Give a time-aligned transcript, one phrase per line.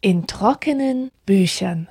[0.00, 1.88] In trockenen Büchern.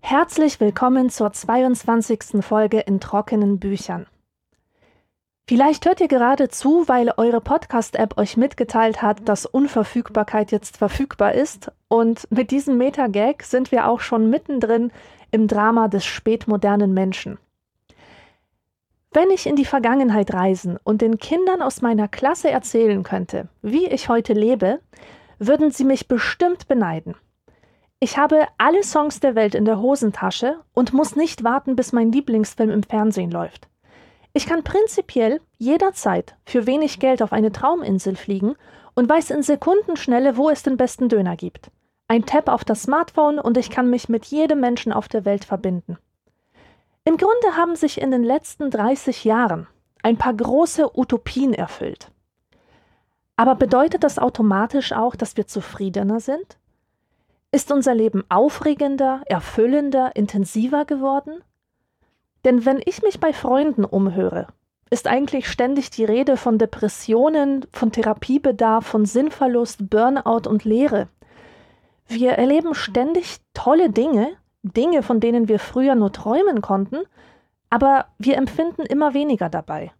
[0.00, 2.44] Herzlich willkommen zur 22.
[2.44, 4.06] Folge in trockenen Büchern.
[5.46, 11.34] Vielleicht hört ihr gerade zu, weil eure Podcast-App euch mitgeteilt hat, dass Unverfügbarkeit jetzt verfügbar
[11.34, 11.70] ist.
[11.88, 14.90] Und mit diesem Meta-Gag sind wir auch schon mittendrin
[15.32, 17.36] im Drama des spätmodernen Menschen.
[19.12, 23.86] Wenn ich in die Vergangenheit reisen und den Kindern aus meiner Klasse erzählen könnte, wie
[23.86, 24.80] ich heute lebe,
[25.38, 27.16] würden sie mich bestimmt beneiden.
[28.00, 32.12] Ich habe alle Songs der Welt in der Hosentasche und muss nicht warten, bis mein
[32.12, 33.68] Lieblingsfilm im Fernsehen läuft.
[34.36, 38.56] Ich kann prinzipiell jederzeit für wenig Geld auf eine Trauminsel fliegen
[38.94, 41.70] und weiß in Sekundenschnelle, wo es den besten Döner gibt.
[42.08, 45.44] Ein Tab auf das Smartphone und ich kann mich mit jedem Menschen auf der Welt
[45.44, 45.98] verbinden.
[47.04, 49.68] Im Grunde haben sich in den letzten 30 Jahren
[50.02, 52.10] ein paar große Utopien erfüllt.
[53.36, 56.58] Aber bedeutet das automatisch auch, dass wir zufriedener sind?
[57.52, 61.42] Ist unser Leben aufregender, erfüllender, intensiver geworden?
[62.44, 64.48] Denn wenn ich mich bei Freunden umhöre,
[64.90, 71.08] ist eigentlich ständig die Rede von Depressionen, von Therapiebedarf, von Sinnverlust, Burnout und Leere.
[72.06, 76.98] Wir erleben ständig tolle Dinge, Dinge, von denen wir früher nur träumen konnten,
[77.70, 79.90] aber wir empfinden immer weniger dabei.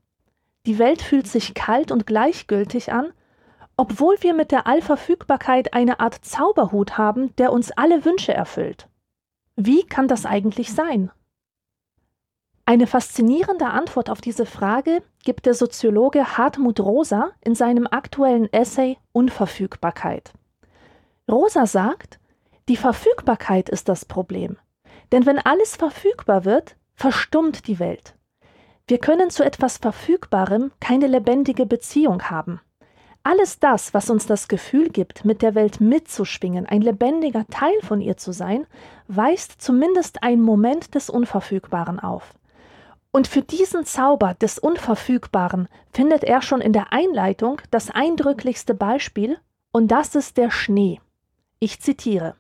[0.67, 3.13] Die Welt fühlt sich kalt und gleichgültig an,
[3.77, 8.89] obwohl wir mit der Allverfügbarkeit eine Art Zauberhut haben, der uns alle Wünsche erfüllt.
[9.57, 11.11] Wie kann das eigentlich sein?
[12.67, 18.97] Eine faszinierende Antwort auf diese Frage gibt der Soziologe Hartmut Rosa in seinem aktuellen Essay
[19.13, 20.33] Unverfügbarkeit.
[21.31, 22.19] Rosa sagt,
[22.71, 24.57] die Verfügbarkeit ist das Problem.
[25.13, 28.15] Denn wenn alles verfügbar wird, verstummt die Welt.
[28.87, 32.63] Wir können zu etwas Verfügbarem keine lebendige Beziehung haben.
[33.23, 38.01] Alles das, was uns das Gefühl gibt, mit der Welt mitzuschwingen, ein lebendiger Teil von
[38.01, 38.67] ihr zu sein,
[39.07, 42.35] weist zumindest einen Moment des Unverfügbaren auf.
[43.15, 49.39] Und für diesen Zauber des Unverfügbaren findet er schon in der Einleitung das eindrücklichste Beispiel,
[49.71, 51.01] und das ist der Schnee.
[51.61, 52.35] Ich zitiere.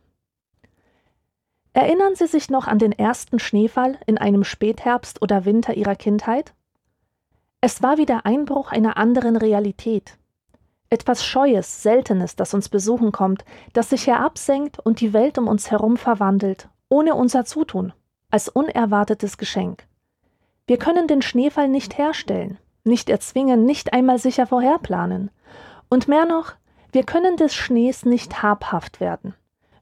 [1.75, 6.55] Erinnern Sie sich noch an den ersten Schneefall in einem Spätherbst oder Winter Ihrer Kindheit?
[7.61, 10.19] Es war wie der Einbruch einer anderen Realität.
[10.91, 15.71] Etwas Scheues, Seltenes, das uns besuchen kommt, das sich herabsenkt und die Welt um uns
[15.71, 17.93] herum verwandelt, ohne unser Zutun,
[18.33, 19.87] als unerwartetes Geschenk.
[20.67, 25.31] Wir können den Schneefall nicht herstellen, nicht erzwingen, nicht einmal sicher vorherplanen.
[25.89, 26.55] Und mehr noch,
[26.93, 29.35] wir können des Schnees nicht habhaft werden.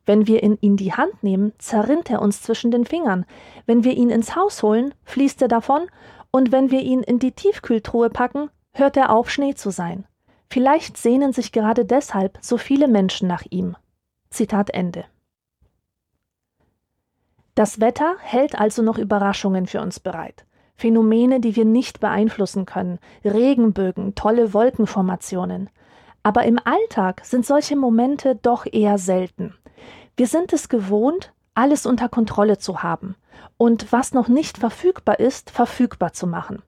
[0.04, 3.25] Wenn wir ihn in die Hand nehmen, zerrinnt er uns zwischen den Fingern.
[3.66, 5.87] Wenn wir ihn ins Haus holen, fließt er davon.
[6.32, 10.04] Und wenn wir ihn in die Tiefkühltruhe packen, hört er auf, Schnee zu sein.
[10.50, 13.76] Vielleicht sehnen sich gerade deshalb so viele Menschen nach ihm.
[14.31, 15.04] Zitat Ende.
[17.54, 20.44] Das Wetter hält also noch Überraschungen für uns bereit.
[20.82, 25.70] Phänomene, die wir nicht beeinflussen können, Regenbögen, tolle Wolkenformationen.
[26.25, 29.54] Aber im Alltag sind solche Momente doch eher selten.
[30.16, 33.15] Wir sind es gewohnt, alles unter Kontrolle zu haben
[33.59, 36.62] und was noch nicht verfügbar ist, verfügbar zu machen.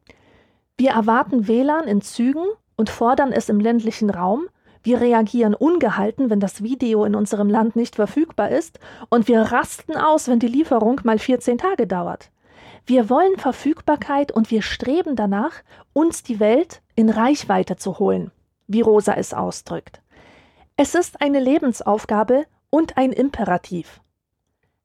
[0.78, 2.46] Wir erwarten WLAN in Zügen
[2.76, 4.46] und fordern es im ländlichen Raum,
[4.84, 9.96] wir reagieren ungehalten, wenn das Video in unserem Land nicht verfügbar ist, und wir rasten
[9.96, 12.30] aus, wenn die Lieferung mal 14 Tage dauert.
[12.86, 15.62] Wir wollen Verfügbarkeit und wir streben danach,
[15.94, 18.30] uns die Welt in Reichweite zu holen,
[18.66, 20.02] wie Rosa es ausdrückt.
[20.76, 24.00] Es ist eine Lebensaufgabe und ein Imperativ.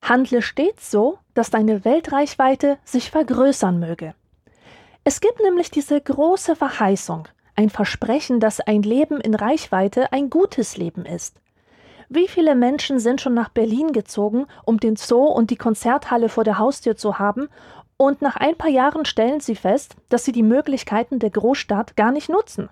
[0.01, 4.15] Handle stets so, dass deine Weltreichweite sich vergrößern möge.
[5.03, 10.77] Es gibt nämlich diese große Verheißung, ein Versprechen, dass ein Leben in Reichweite ein gutes
[10.77, 11.35] Leben ist.
[12.11, 16.43] Wie viele Menschen sind schon nach Berlin gezogen, um den Zoo und die Konzerthalle vor
[16.43, 17.49] der Haustür zu haben
[18.01, 22.13] und nach ein paar Jahren stellen sie fest, dass sie die Möglichkeiten der Großstadt gar
[22.13, 22.69] nicht nutzen.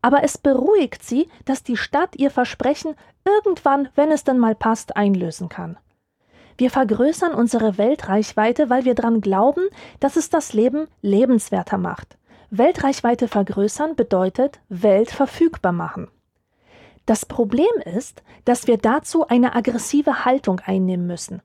[0.00, 2.94] Aber es beruhigt sie, dass die Stadt ihr Versprechen
[3.24, 5.76] irgendwann, wenn es dann mal passt, einlösen kann.
[6.56, 9.64] Wir vergrößern unsere Weltreichweite, weil wir daran glauben,
[9.98, 12.16] dass es das Leben lebenswerter macht.
[12.50, 16.08] Weltreichweite vergrößern bedeutet Welt verfügbar machen.
[17.06, 21.42] Das Problem ist, dass wir dazu eine aggressive Haltung einnehmen müssen.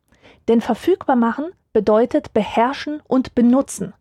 [0.48, 3.94] Denn verfügbar machen bedeutet beherrschen und benutzen.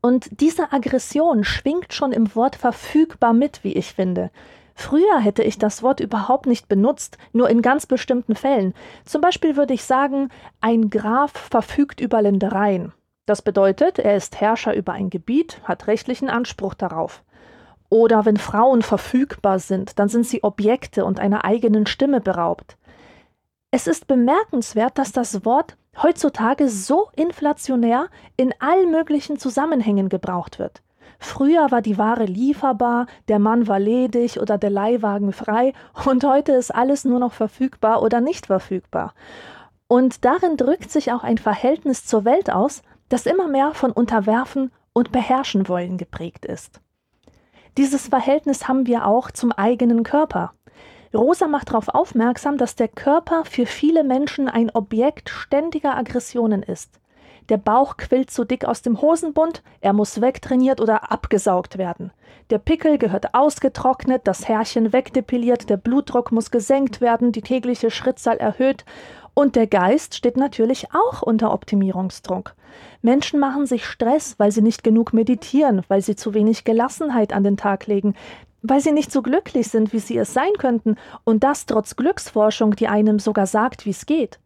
[0.00, 4.30] Und diese Aggression schwingt schon im Wort verfügbar mit, wie ich finde.
[4.74, 8.74] Früher hätte ich das Wort überhaupt nicht benutzt, nur in ganz bestimmten Fällen.
[9.04, 10.30] Zum Beispiel würde ich sagen,
[10.60, 12.92] ein Graf verfügt über Ländereien.
[13.26, 17.22] Das bedeutet, er ist Herrscher über ein Gebiet, hat rechtlichen Anspruch darauf.
[17.88, 22.76] Oder wenn Frauen verfügbar sind, dann sind sie Objekte und einer eigenen Stimme beraubt.
[23.74, 30.82] Es ist bemerkenswert, dass das Wort heutzutage so inflationär in allen möglichen Zusammenhängen gebraucht wird.
[31.18, 35.72] Früher war die Ware lieferbar, der Mann war ledig oder der Leihwagen frei
[36.04, 39.14] und heute ist alles nur noch verfügbar oder nicht verfügbar.
[39.88, 44.70] Und darin drückt sich auch ein Verhältnis zur Welt aus, das immer mehr von Unterwerfen
[44.92, 46.82] und Beherrschen wollen geprägt ist.
[47.78, 50.52] Dieses Verhältnis haben wir auch zum eigenen Körper.
[51.14, 56.98] Rosa macht darauf aufmerksam, dass der Körper für viele Menschen ein Objekt ständiger Aggressionen ist.
[57.48, 62.12] Der Bauch quillt zu dick aus dem Hosenbund, er muss wegtrainiert oder abgesaugt werden.
[62.50, 68.36] Der Pickel gehört ausgetrocknet, das Härchen wegdepiliert, der Blutdruck muss gesenkt werden, die tägliche Schrittzahl
[68.36, 68.84] erhöht
[69.34, 72.54] und der Geist steht natürlich auch unter Optimierungsdruck.
[73.00, 77.42] Menschen machen sich Stress, weil sie nicht genug meditieren, weil sie zu wenig Gelassenheit an
[77.42, 78.14] den Tag legen,
[78.62, 82.76] weil sie nicht so glücklich sind, wie sie es sein könnten, und das trotz Glücksforschung,
[82.76, 84.38] die einem sogar sagt, wie es geht.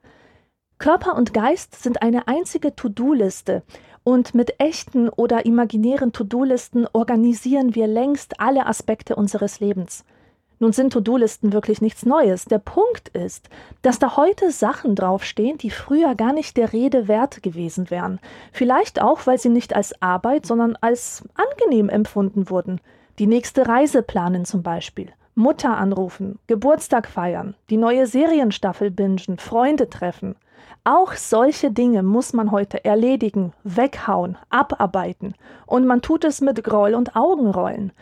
[0.78, 3.62] Körper und Geist sind eine einzige To-Do-Liste
[4.04, 10.04] und mit echten oder imaginären To-Do-Listen organisieren wir längst alle Aspekte unseres Lebens.
[10.58, 12.44] Nun sind To-Do-Listen wirklich nichts Neues.
[12.46, 13.50] Der Punkt ist,
[13.82, 18.20] dass da heute Sachen draufstehen, die früher gar nicht der Rede wert gewesen wären.
[18.52, 22.80] Vielleicht auch, weil sie nicht als Arbeit, sondern als angenehm empfunden wurden.
[23.18, 25.10] Die nächste Reise planen zum Beispiel.
[25.34, 30.36] Mutter anrufen, Geburtstag feiern, die neue Serienstaffel bingen, Freunde treffen.
[30.84, 35.34] Auch solche Dinge muss man heute erledigen, weghauen, abarbeiten.
[35.66, 37.92] Und man tut es mit Groll und Augenrollen.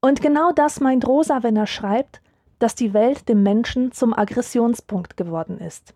[0.00, 2.20] Und genau das meint Rosa, wenn er schreibt,
[2.58, 5.94] dass die Welt dem Menschen zum Aggressionspunkt geworden ist.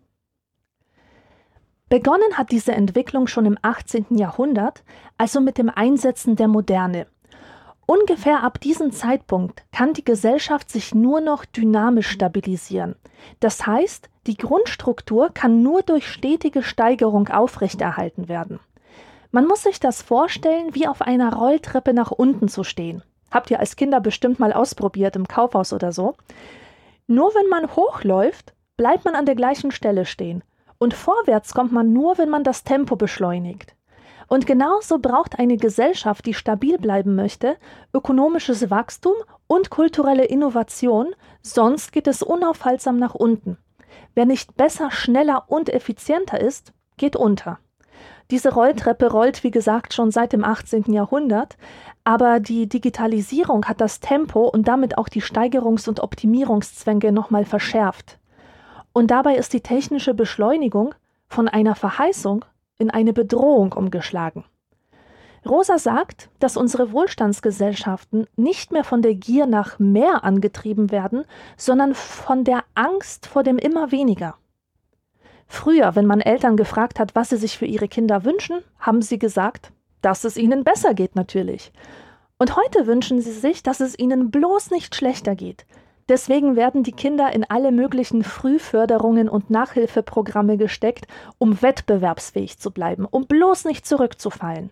[1.89, 4.17] Begonnen hat diese Entwicklung schon im 18.
[4.17, 4.83] Jahrhundert,
[5.17, 7.07] also mit dem Einsetzen der Moderne.
[7.85, 12.95] Ungefähr ab diesem Zeitpunkt kann die Gesellschaft sich nur noch dynamisch stabilisieren.
[13.39, 18.59] Das heißt, die Grundstruktur kann nur durch stetige Steigerung aufrechterhalten werden.
[19.31, 23.03] Man muss sich das vorstellen, wie auf einer Rolltreppe nach unten zu stehen.
[23.31, 26.15] Habt ihr als Kinder bestimmt mal ausprobiert im Kaufhaus oder so.
[27.07, 30.43] Nur wenn man hochläuft, bleibt man an der gleichen Stelle stehen.
[30.77, 33.75] Und vorwärts kommt man nur, wenn man das Tempo beschleunigt.
[34.27, 37.57] Und genauso braucht eine Gesellschaft, die stabil bleiben möchte,
[37.93, 39.13] ökonomisches Wachstum
[39.47, 43.57] und kulturelle Innovation, sonst geht es unaufhaltsam nach unten.
[44.15, 47.59] Wer nicht besser, schneller und effizienter ist, geht unter.
[48.31, 50.91] Diese Rolltreppe rollt, wie gesagt, schon seit dem 18.
[50.91, 51.57] Jahrhundert,
[52.03, 58.19] aber die Digitalisierung hat das Tempo und damit auch die Steigerungs- und Optimierungszwänge nochmal verschärft.
[58.93, 60.95] Und dabei ist die technische Beschleunigung
[61.27, 62.45] von einer Verheißung
[62.77, 64.45] in eine Bedrohung umgeschlagen.
[65.45, 71.25] Rosa sagt, dass unsere Wohlstandsgesellschaften nicht mehr von der Gier nach mehr angetrieben werden,
[71.57, 74.35] sondern von der Angst vor dem immer weniger.
[75.47, 79.19] Früher, wenn man Eltern gefragt hat, was sie sich für ihre Kinder wünschen, haben sie
[79.19, 79.71] gesagt,
[80.01, 81.71] dass es ihnen besser geht natürlich.
[82.37, 85.65] Und heute wünschen sie sich, dass es ihnen bloß nicht schlechter geht,
[86.09, 91.07] Deswegen werden die Kinder in alle möglichen Frühförderungen und Nachhilfeprogramme gesteckt,
[91.37, 94.71] um wettbewerbsfähig zu bleiben, um bloß nicht zurückzufallen.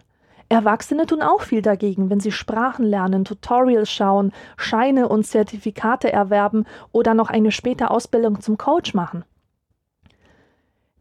[0.49, 6.65] Erwachsene tun auch viel dagegen, wenn sie Sprachen lernen, Tutorials schauen, Scheine und Zertifikate erwerben
[6.91, 9.23] oder noch eine späte Ausbildung zum Coach machen.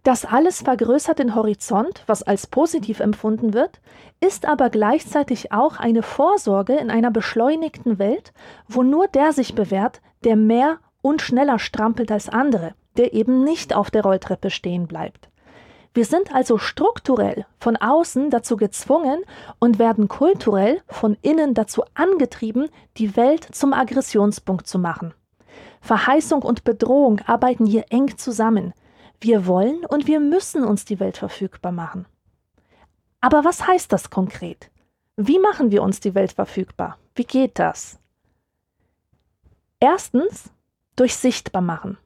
[0.03, 3.81] Das alles vergrößert den Horizont, was als positiv empfunden wird,
[4.21, 8.33] ist aber gleichzeitig auch eine Vorsorge in einer beschleunigten Welt,
[8.67, 13.75] wo nur der sich bewährt, der mehr und schneller strampelt als andere, der eben nicht
[13.75, 15.29] auf der Rolltreppe stehen bleibt.
[15.93, 19.23] Wir sind also strukturell von außen dazu gezwungen
[19.59, 25.15] und werden kulturell von innen dazu angetrieben, die Welt zum Aggressionspunkt zu machen.
[25.81, 28.73] Verheißung und Bedrohung arbeiten hier eng zusammen.
[29.21, 32.07] Wir wollen und wir müssen uns die Welt verfügbar machen.
[33.21, 34.71] Aber was heißt das konkret?
[35.17, 36.97] Wie machen wir uns die Welt verfügbar?
[37.15, 37.99] Wie geht das?
[39.79, 40.51] Erstens
[40.97, 41.99] durch Sichtbarmachen.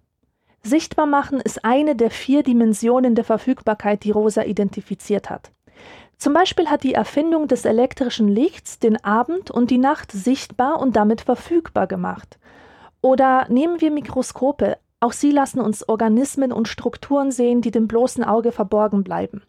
[0.65, 5.53] Sichtbarmachen ist eine der vier Dimensionen der Verfügbarkeit, die Rosa identifiziert hat.
[6.17, 10.97] Zum Beispiel hat die Erfindung des elektrischen Lichts den Abend und die Nacht sichtbar und
[10.97, 12.39] damit verfügbar gemacht.
[13.03, 18.25] Oder nehmen wir Mikroskope, auch sie lassen uns Organismen und Strukturen sehen, die dem bloßen
[18.25, 19.43] Auge verborgen bleiben.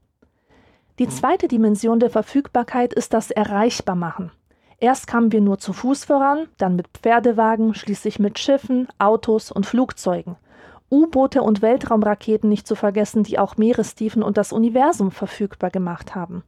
[1.00, 4.32] Die zweite Dimension der Verfügbarkeit ist das Erreichbarmachen.
[4.80, 9.66] Erst kamen wir nur zu Fuß voran, dann mit Pferdewagen, schließlich mit Schiffen, Autos und
[9.66, 10.36] Flugzeugen.
[10.92, 16.44] U-Boote und Weltraumraketen nicht zu vergessen, die auch Meerestiefen und das Universum verfügbar gemacht haben.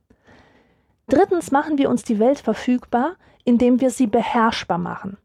[1.08, 5.18] Drittens machen wir uns die Welt verfügbar, indem wir sie beherrschbar machen.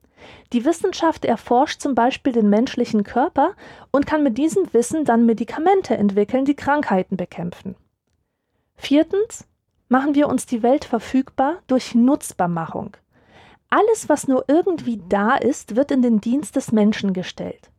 [0.52, 3.54] Die Wissenschaft erforscht zum Beispiel den menschlichen Körper
[3.90, 7.76] und kann mit diesem Wissen dann Medikamente entwickeln, die Krankheiten bekämpfen.
[8.74, 9.46] Viertens
[9.88, 12.96] machen wir uns die Welt verfügbar durch Nutzbarmachung.
[13.70, 17.70] Alles, was nur irgendwie da ist, wird in den Dienst des Menschen gestellt.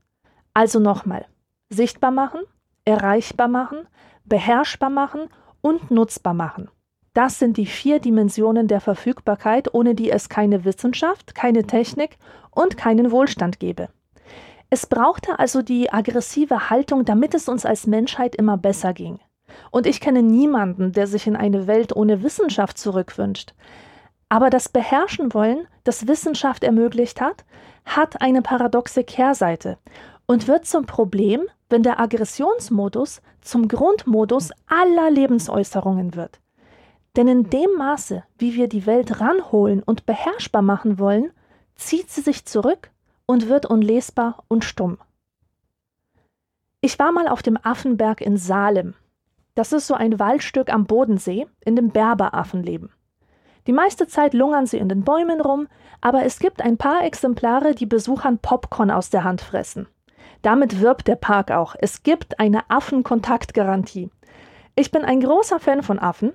[0.53, 1.25] Also nochmal,
[1.69, 2.41] sichtbar machen,
[2.85, 3.87] erreichbar machen,
[4.25, 5.29] beherrschbar machen
[5.61, 6.69] und nutzbar machen.
[7.13, 12.17] Das sind die vier Dimensionen der Verfügbarkeit, ohne die es keine Wissenschaft, keine Technik
[12.49, 13.89] und keinen Wohlstand gäbe.
[14.71, 19.19] Es brauchte also die aggressive Haltung, damit es uns als Menschheit immer besser ging.
[19.69, 23.53] Und ich kenne niemanden, der sich in eine Welt ohne Wissenschaft zurückwünscht.
[24.29, 27.45] Aber das Beherrschen wollen, das Wissenschaft ermöglicht hat,
[27.85, 29.77] hat eine paradoxe Kehrseite
[30.25, 36.39] und wird zum Problem, wenn der Aggressionsmodus zum Grundmodus aller Lebensäußerungen wird.
[37.15, 41.31] Denn in dem Maße, wie wir die Welt ranholen und beherrschbar machen wollen,
[41.75, 42.89] zieht sie sich zurück
[43.25, 44.97] und wird unlesbar und stumm.
[46.81, 48.95] Ich war mal auf dem Affenberg in Salem.
[49.55, 52.91] Das ist so ein Waldstück am Bodensee, in dem Berberaffen leben.
[53.67, 55.67] Die meiste Zeit lungern sie in den Bäumen rum,
[56.01, 59.87] aber es gibt ein paar Exemplare, die Besuchern Popcorn aus der Hand fressen.
[60.41, 61.75] Damit wirbt der Park auch.
[61.79, 64.09] Es gibt eine Affenkontaktgarantie.
[64.75, 66.33] Ich bin ein großer Fan von Affen,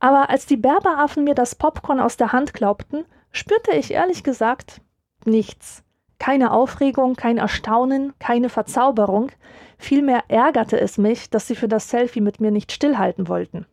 [0.00, 4.80] aber als die Berberaffen mir das Popcorn aus der Hand glaubten, spürte ich ehrlich gesagt
[5.24, 5.82] nichts.
[6.18, 9.30] Keine Aufregung, kein Erstaunen, keine Verzauberung,
[9.78, 13.66] vielmehr ärgerte es mich, dass sie für das Selfie mit mir nicht stillhalten wollten.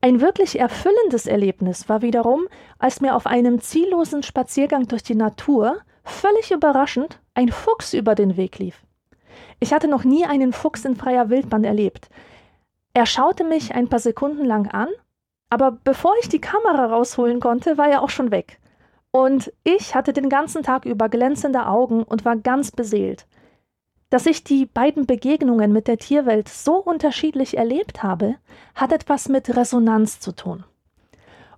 [0.00, 2.46] Ein wirklich erfüllendes Erlebnis war wiederum,
[2.78, 8.36] als mir auf einem ziellosen Spaziergang durch die Natur völlig überraschend ein Fuchs über den
[8.36, 8.82] Weg lief.
[9.60, 12.08] Ich hatte noch nie einen Fuchs in freier Wildbahn erlebt.
[12.98, 14.88] Er schaute mich ein paar Sekunden lang an,
[15.50, 18.58] aber bevor ich die Kamera rausholen konnte, war er auch schon weg.
[19.12, 23.28] Und ich hatte den ganzen Tag über glänzende Augen und war ganz beseelt.
[24.10, 28.34] Dass ich die beiden Begegnungen mit der Tierwelt so unterschiedlich erlebt habe,
[28.74, 30.64] hat etwas mit Resonanz zu tun.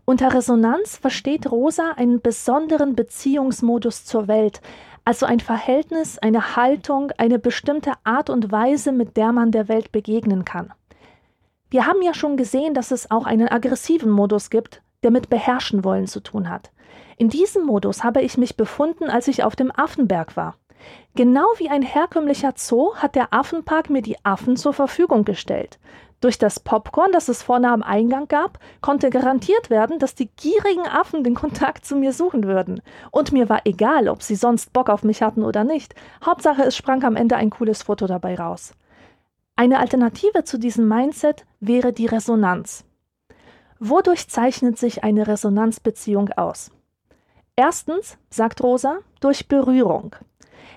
[0.04, 4.61] Unter Resonanz versteht Rosa einen besonderen Beziehungsmodus zur Welt,
[5.06, 9.90] also ein Verhältnis, eine Haltung, eine bestimmte Art und Weise, mit der man der Welt
[9.90, 10.75] begegnen kann.
[11.71, 15.85] Wir haben ja schon gesehen, dass es auch einen aggressiven Modus gibt, der mit beherrschen
[15.85, 16.73] wollen zu tun hat.
[17.17, 20.57] In diesem Modus habe ich mich befunden, als ich auf dem Affenberg war.
[21.15, 25.79] Genau wie ein herkömmlicher Zoo hat der Affenpark mir die Affen zur Verfügung gestellt.
[26.21, 30.87] Durch das Popcorn, das es vorne am Eingang gab, konnte garantiert werden, dass die gierigen
[30.87, 32.83] Affen den Kontakt zu mir suchen würden.
[33.11, 35.95] Und mir war egal, ob sie sonst Bock auf mich hatten oder nicht.
[36.25, 38.73] Hauptsache, es sprang am Ende ein cooles Foto dabei raus.
[39.61, 42.87] Eine Alternative zu diesem Mindset wäre die Resonanz.
[43.79, 46.71] Wodurch zeichnet sich eine Resonanzbeziehung aus?
[47.57, 50.17] Erstens, sagt Rosa, durch Berührung.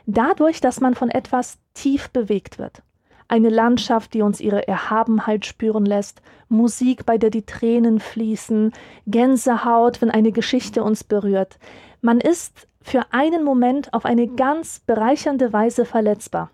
[0.06, 2.84] Dadurch, dass man von etwas tief bewegt wird.
[3.30, 8.74] Eine Landschaft, die uns ihre Erhabenheit spüren lässt, Musik, bei der die Tränen fließen,
[9.08, 11.58] Gänsehaut, wenn eine Geschichte uns berührt.
[12.02, 16.52] Man ist für einen Moment auf eine ganz bereichernde Weise verletzbar.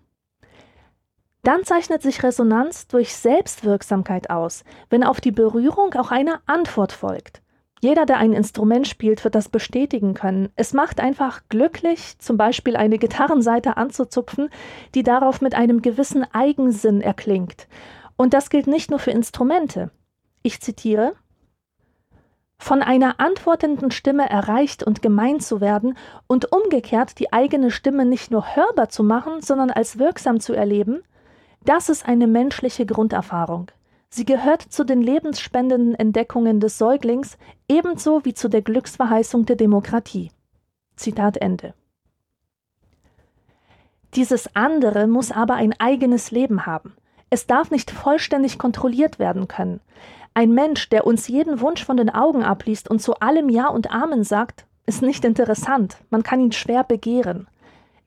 [1.43, 7.41] Dann zeichnet sich Resonanz durch Selbstwirksamkeit aus, wenn auf die Berührung auch eine Antwort folgt.
[7.81, 10.50] Jeder, der ein Instrument spielt, wird das bestätigen können.
[10.58, 14.50] Es macht einfach glücklich, zum Beispiel eine Gitarrenseite anzuzupfen,
[14.96, 17.69] die darauf mit einem gewissen Eigensinn erklingt.
[18.17, 19.91] Und das gilt nicht nur für Instrumente.
[20.43, 21.13] Ich zitiere
[22.62, 28.31] von einer antwortenden Stimme erreicht und gemeint zu werden und umgekehrt die eigene Stimme nicht
[28.31, 31.01] nur hörbar zu machen, sondern als wirksam zu erleben,
[31.65, 33.71] das ist eine menschliche Grunderfahrung.
[34.09, 37.37] Sie gehört zu den lebensspendenden Entdeckungen des Säuglings,
[37.67, 40.31] ebenso wie zu der Glücksverheißung der Demokratie.
[40.95, 41.73] Zitat Ende.
[44.15, 46.95] Dieses andere muss aber ein eigenes Leben haben.
[47.29, 49.81] Es darf nicht vollständig kontrolliert werden können.
[50.33, 53.91] Ein Mensch, der uns jeden Wunsch von den Augen abliest und zu allem Ja und
[53.91, 57.47] Amen sagt, ist nicht interessant, man kann ihn schwer begehren.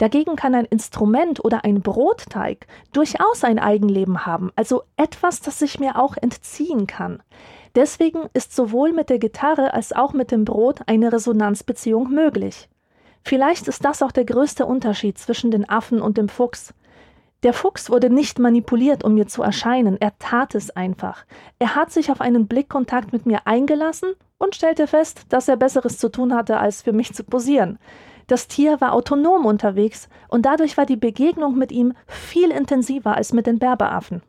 [0.02, 5.78] Dagegen kann ein Instrument oder ein Brotteig durchaus ein Eigenleben haben, also etwas, das sich
[5.78, 7.22] mir auch entziehen kann.
[7.76, 12.68] Deswegen ist sowohl mit der Gitarre als auch mit dem Brot eine Resonanzbeziehung möglich.
[13.22, 16.74] Vielleicht ist das auch der größte Unterschied zwischen den Affen und dem Fuchs.
[17.44, 21.24] Der Fuchs wurde nicht manipuliert, um mir zu erscheinen, er tat es einfach.
[21.60, 25.98] Er hat sich auf einen Blickkontakt mit mir eingelassen und stellte fest, dass er Besseres
[25.98, 27.78] zu tun hatte, als für mich zu posieren.
[28.32, 33.34] Das Tier war autonom unterwegs und dadurch war die Begegnung mit ihm viel intensiver als
[33.34, 34.22] mit den Berberaffen.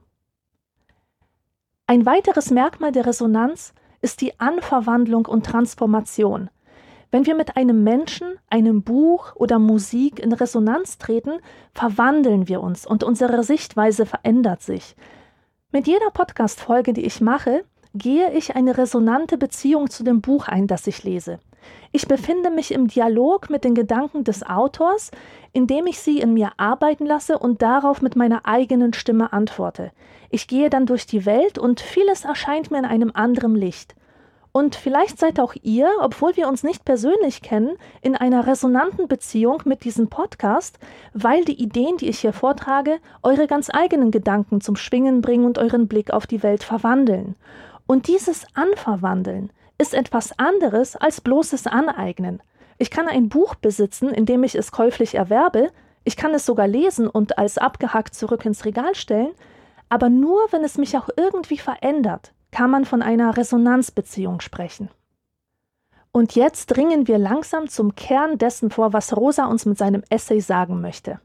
[1.87, 6.49] Ein weiteres Merkmal der Resonanz ist die Anverwandlung und Transformation.
[7.11, 11.39] Wenn wir mit einem Menschen, einem Buch oder Musik in Resonanz treten,
[11.73, 14.97] verwandeln wir uns und unsere Sichtweise verändert sich.
[15.71, 20.67] Mit jeder Podcast-Folge, die ich mache, gehe ich eine resonante Beziehung zu dem Buch ein,
[20.67, 21.39] das ich lese.
[21.91, 25.11] Ich befinde mich im Dialog mit den Gedanken des Autors,
[25.51, 29.91] indem ich sie in mir arbeiten lasse und darauf mit meiner eigenen Stimme antworte.
[30.29, 33.95] Ich gehe dann durch die Welt und vieles erscheint mir in einem anderen Licht.
[34.55, 39.63] Und vielleicht seid auch ihr, obwohl wir uns nicht persönlich kennen, in einer resonanten Beziehung
[39.65, 40.77] mit diesem Podcast,
[41.13, 45.57] weil die Ideen, die ich hier vortrage, eure ganz eigenen Gedanken zum Schwingen bringen und
[45.57, 47.35] euren Blick auf die Welt verwandeln.
[47.87, 52.41] Und dieses Anverwandeln ist etwas anderes als bloßes Aneignen.
[52.77, 55.71] Ich kann ein Buch besitzen, indem ich es käuflich erwerbe,
[56.03, 59.31] ich kann es sogar lesen und als abgehackt zurück ins Regal stellen,
[59.89, 64.89] aber nur, wenn es mich auch irgendwie verändert, kann man von einer Resonanzbeziehung sprechen.
[66.11, 70.39] Und jetzt dringen wir langsam zum Kern dessen vor, was Rosa uns mit seinem Essay
[70.39, 71.19] sagen möchte.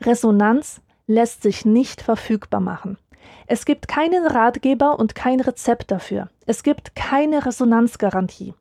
[0.00, 2.98] Resonanz lässt sich nicht verfügbar machen.
[3.46, 6.28] Es gibt keinen Ratgeber und kein Rezept dafür.
[6.46, 8.54] Es gibt keine Resonanzgarantie.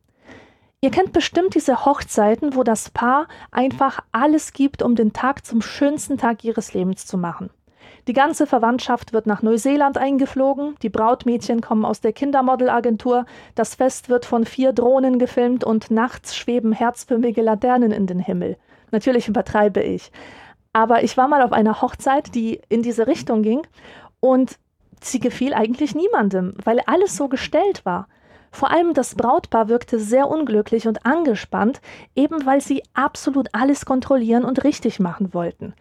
[0.82, 5.62] Ihr kennt bestimmt diese Hochzeiten, wo das Paar einfach alles gibt, um den Tag zum
[5.62, 7.50] schönsten Tag ihres Lebens zu machen.
[8.08, 14.10] Die ganze Verwandtschaft wird nach Neuseeland eingeflogen, die Brautmädchen kommen aus der Kindermodelagentur, das Fest
[14.10, 18.58] wird von vier Drohnen gefilmt und nachts schweben herzförmige Laternen in den Himmel.
[18.92, 20.12] Natürlich übertreibe ich.
[20.72, 23.66] Aber ich war mal auf einer Hochzeit, die in diese Richtung ging
[24.26, 24.58] und
[25.02, 28.08] sie gefiel eigentlich niemandem, weil alles so gestellt war.
[28.52, 31.80] Vor allem das Brautpaar wirkte sehr unglücklich und angespannt,
[32.16, 35.76] eben weil sie absolut alles kontrollieren und richtig machen wollten.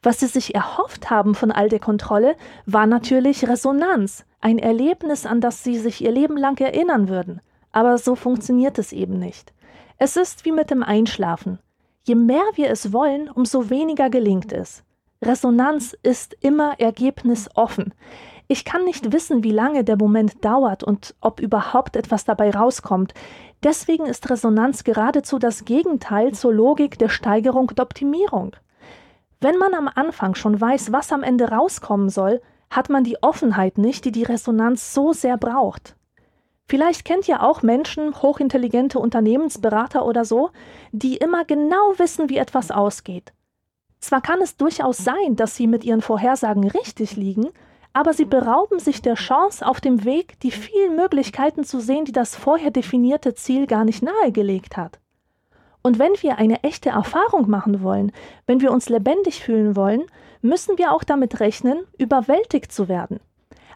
[0.00, 2.36] Was sie sich erhofft haben von all der Kontrolle,
[2.66, 7.40] war natürlich Resonanz, ein Erlebnis, an das sie sich ihr Leben lang erinnern würden.
[7.72, 9.52] Aber so funktioniert es eben nicht.
[9.98, 11.58] Es ist wie mit dem Einschlafen.
[12.04, 14.84] Je mehr wir es wollen, umso weniger gelingt es.
[15.22, 17.94] Resonanz ist immer ergebnisoffen.
[18.48, 23.14] Ich kann nicht wissen, wie lange der Moment dauert und ob überhaupt etwas dabei rauskommt.
[23.62, 28.56] Deswegen ist Resonanz geradezu das Gegenteil zur Logik der Steigerung und Optimierung.
[29.40, 33.78] Wenn man am Anfang schon weiß, was am Ende rauskommen soll, hat man die Offenheit
[33.78, 35.94] nicht, die die Resonanz so sehr braucht.
[36.66, 40.50] Vielleicht kennt ihr auch Menschen, hochintelligente Unternehmensberater oder so,
[40.90, 43.32] die immer genau wissen, wie etwas ausgeht.
[44.02, 47.50] Zwar kann es durchaus sein, dass sie mit ihren Vorhersagen richtig liegen,
[47.92, 52.12] aber sie berauben sich der Chance, auf dem Weg die vielen Möglichkeiten zu sehen, die
[52.12, 54.98] das vorher definierte Ziel gar nicht nahegelegt hat.
[55.82, 58.10] Und wenn wir eine echte Erfahrung machen wollen,
[58.46, 60.02] wenn wir uns lebendig fühlen wollen,
[60.40, 63.20] müssen wir auch damit rechnen, überwältigt zu werden.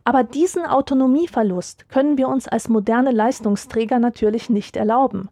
[0.02, 5.28] Aber diesen Autonomieverlust können wir uns als moderne Leistungsträger natürlich nicht erlauben.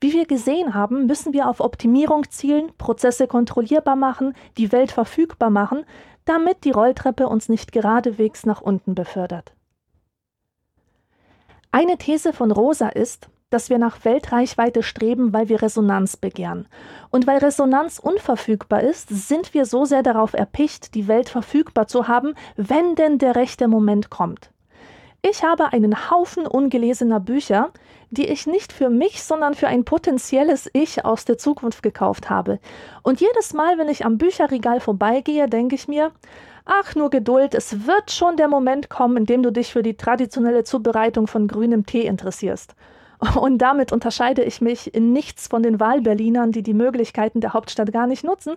[0.00, 5.50] Wie wir gesehen haben, müssen wir auf Optimierung zielen, Prozesse kontrollierbar machen, die Welt verfügbar
[5.50, 5.84] machen,
[6.24, 9.54] damit die Rolltreppe uns nicht geradewegs nach unten befördert.
[11.72, 16.68] Eine These von Rosa ist, dass wir nach Weltreichweite streben, weil wir Resonanz begehren.
[17.10, 22.08] Und weil Resonanz unverfügbar ist, sind wir so sehr darauf erpicht, die Welt verfügbar zu
[22.08, 24.50] haben, wenn denn der rechte Moment kommt.
[25.20, 27.70] Ich habe einen Haufen ungelesener Bücher,
[28.10, 32.60] die ich nicht für mich, sondern für ein potenzielles Ich aus der Zukunft gekauft habe.
[33.02, 36.12] Und jedes Mal, wenn ich am Bücherregal vorbeigehe, denke ich mir,
[36.64, 39.96] ach nur Geduld, es wird schon der Moment kommen, in dem du dich für die
[39.96, 42.76] traditionelle Zubereitung von grünem Tee interessierst.
[43.40, 47.92] Und damit unterscheide ich mich in nichts von den Wahlberlinern, die die Möglichkeiten der Hauptstadt
[47.92, 48.54] gar nicht nutzen,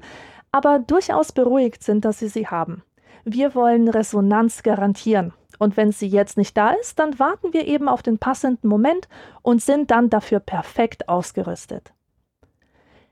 [0.52, 2.84] aber durchaus beruhigt sind, dass sie sie haben.
[3.24, 5.34] Wir wollen Resonanz garantieren.
[5.62, 9.08] Und wenn sie jetzt nicht da ist, dann warten wir eben auf den passenden Moment
[9.44, 11.94] und sind dann dafür perfekt ausgerüstet.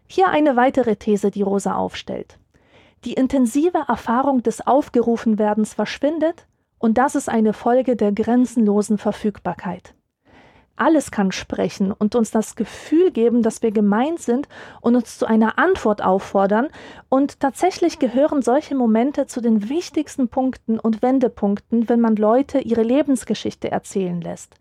[0.08, 2.40] Hier eine weitere These, die Rosa aufstellt.
[3.06, 6.48] Die intensive Erfahrung des Aufgerufenwerdens verschwindet
[6.80, 9.94] und das ist eine Folge der grenzenlosen Verfügbarkeit
[10.80, 14.48] alles kann sprechen und uns das Gefühl geben, dass wir gemeint sind
[14.82, 16.68] und uns zu einer Antwort auffordern.
[17.10, 22.84] Und tatsächlich gehören solche Momente zu den wichtigsten Punkten und Wendepunkten, wenn man Leute ihre
[22.84, 24.56] Lebensgeschichte erzählen lässt.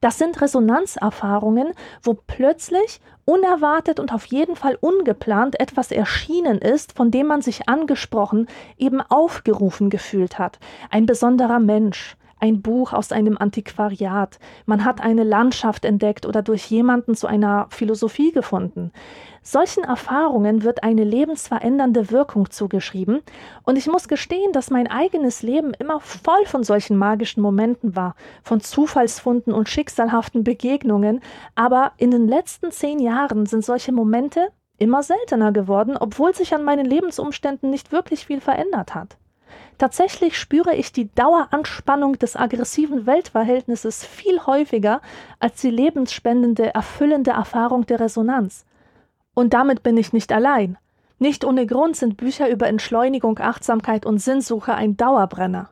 [0.00, 7.10] Das sind Resonanzerfahrungen, wo plötzlich, unerwartet und auf jeden Fall ungeplant etwas erschienen ist, von
[7.10, 10.58] dem man sich angesprochen, eben aufgerufen gefühlt hat.
[10.90, 16.70] Ein besonderer Mensch, ein Buch aus einem Antiquariat, man hat eine Landschaft entdeckt oder durch
[16.70, 18.92] jemanden zu einer Philosophie gefunden.
[19.42, 23.20] Solchen Erfahrungen wird eine lebensverändernde Wirkung zugeschrieben,
[23.62, 28.16] und ich muss gestehen, dass mein eigenes Leben immer voll von solchen magischen Momenten war,
[28.42, 31.20] von Zufallsfunden und schicksalhaften Begegnungen,
[31.54, 34.48] aber in den letzten zehn Jahren sind solche Momente
[34.80, 39.16] immer seltener geworden, obwohl sich an meinen Lebensumständen nicht wirklich viel verändert hat.
[39.80, 45.00] Tatsächlich spüre ich die Daueranspannung des aggressiven Weltverhältnisses viel häufiger
[45.38, 48.66] als die lebensspendende, erfüllende Erfahrung der Resonanz.
[49.32, 50.76] Und damit bin ich nicht allein.
[51.18, 55.70] Nicht ohne Grund sind Bücher über Entschleunigung, Achtsamkeit und Sinnsuche ein Dauerbrenner.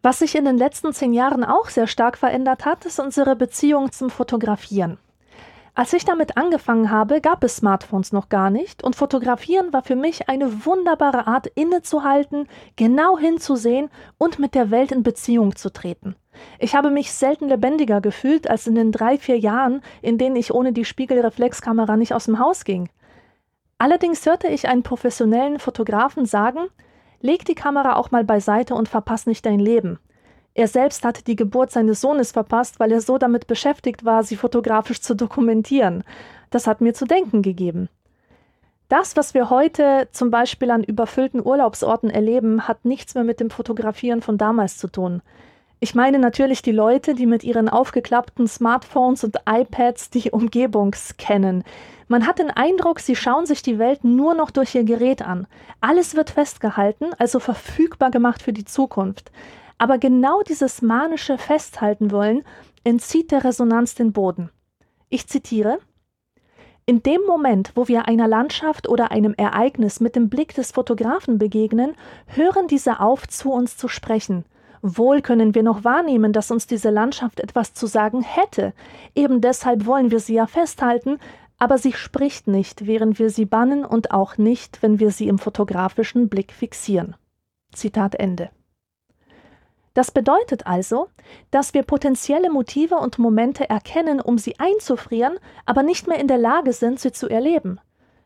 [0.00, 3.92] Was sich in den letzten zehn Jahren auch sehr stark verändert hat, ist unsere Beziehung
[3.92, 4.96] zum Fotografieren.
[5.74, 9.96] Als ich damit angefangen habe, gab es Smartphones noch gar nicht und Fotografieren war für
[9.96, 16.14] mich eine wunderbare Art innezuhalten, genau hinzusehen und mit der Welt in Beziehung zu treten.
[16.58, 20.52] Ich habe mich selten lebendiger gefühlt als in den drei, vier Jahren, in denen ich
[20.52, 22.90] ohne die Spiegelreflexkamera nicht aus dem Haus ging.
[23.78, 26.68] Allerdings hörte ich einen professionellen Fotografen sagen,
[27.20, 29.98] leg die Kamera auch mal beiseite und verpass nicht dein Leben.
[30.54, 34.36] Er selbst hatte die Geburt seines Sohnes verpasst, weil er so damit beschäftigt war, sie
[34.36, 36.04] fotografisch zu dokumentieren.
[36.50, 37.88] Das hat mir zu denken gegeben.
[38.88, 43.48] Das, was wir heute zum Beispiel an überfüllten Urlaubsorten erleben, hat nichts mehr mit dem
[43.48, 45.22] Fotografieren von damals zu tun.
[45.80, 51.64] Ich meine natürlich die Leute, die mit ihren aufgeklappten Smartphones und iPads die Umgebung scannen.
[52.06, 55.46] Man hat den Eindruck, sie schauen sich die Welt nur noch durch ihr Gerät an.
[55.80, 59.32] Alles wird festgehalten, also verfügbar gemacht für die Zukunft.
[59.82, 62.44] Aber genau dieses manische Festhalten wollen
[62.84, 64.48] entzieht der Resonanz den Boden.
[65.08, 65.80] Ich zitiere
[66.86, 71.38] in dem Moment, wo wir einer Landschaft oder einem Ereignis mit dem Blick des Fotografen
[71.38, 74.44] begegnen, hören diese auf, zu uns zu sprechen.
[74.82, 78.74] Wohl können wir noch wahrnehmen, dass uns diese Landschaft etwas zu sagen hätte.
[79.16, 81.18] Eben deshalb wollen wir sie ja festhalten,
[81.58, 85.40] aber sie spricht nicht, während wir sie bannen und auch nicht, wenn wir sie im
[85.40, 87.16] fotografischen Blick fixieren.
[87.72, 88.50] Zitat Ende.
[89.94, 91.08] Das bedeutet also,
[91.50, 96.38] dass wir potenzielle Motive und Momente erkennen, um sie einzufrieren, aber nicht mehr in der
[96.38, 97.78] Lage sind, sie zu erleben.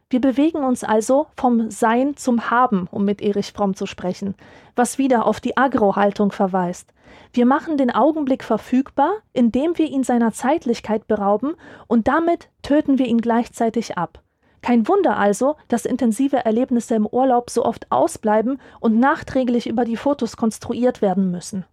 [0.09, 4.37] Wir bewegen uns also vom Sein zum Haben, um mit Erich Fromm zu sprechen,
[4.76, 6.92] was wieder auf die Agro-Haltung verweist.
[7.33, 11.57] Wir machen den Augenblick verfügbar, indem wir ihn seiner Zeitlichkeit berauben,
[11.88, 14.22] und damit töten wir ihn gleichzeitig ab.
[14.66, 19.96] Kein Wunder also, dass intensive Erlebnisse im Urlaub so oft ausbleiben und nachträglich über die
[19.96, 21.64] Fotos konstruiert werden müssen.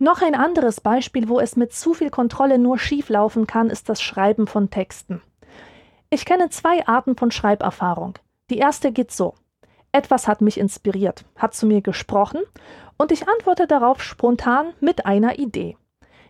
[0.00, 3.88] Noch ein anderes Beispiel, wo es mit zu viel Kontrolle nur schief laufen kann, ist
[3.88, 5.22] das Schreiben von Texten.
[6.10, 8.14] Ich kenne zwei Arten von Schreiberfahrung.
[8.50, 9.34] Die erste geht so.
[9.92, 12.40] Etwas hat mich inspiriert, hat zu mir gesprochen
[12.96, 15.76] und ich antworte darauf spontan mit einer Idee.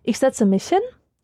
[0.02, 0.82] Ich setze mich hin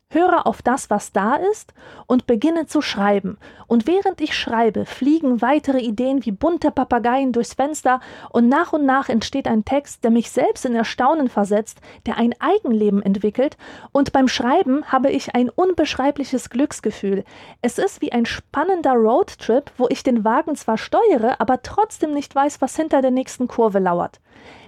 [0.09, 1.73] höre auf das, was da ist
[2.07, 3.37] und beginne zu schreiben.
[3.67, 8.85] Und während ich schreibe, fliegen weitere Ideen wie bunte Papageien durchs Fenster und nach und
[8.85, 13.57] nach entsteht ein Text, der mich selbst in Erstaunen versetzt, der ein Eigenleben entwickelt
[13.91, 17.23] und beim Schreiben habe ich ein unbeschreibliches Glücksgefühl.
[17.61, 22.33] Es ist wie ein spannender Roadtrip, wo ich den Wagen zwar steuere, aber trotzdem nicht
[22.33, 24.19] weiß, was hinter der nächsten Kurve lauert.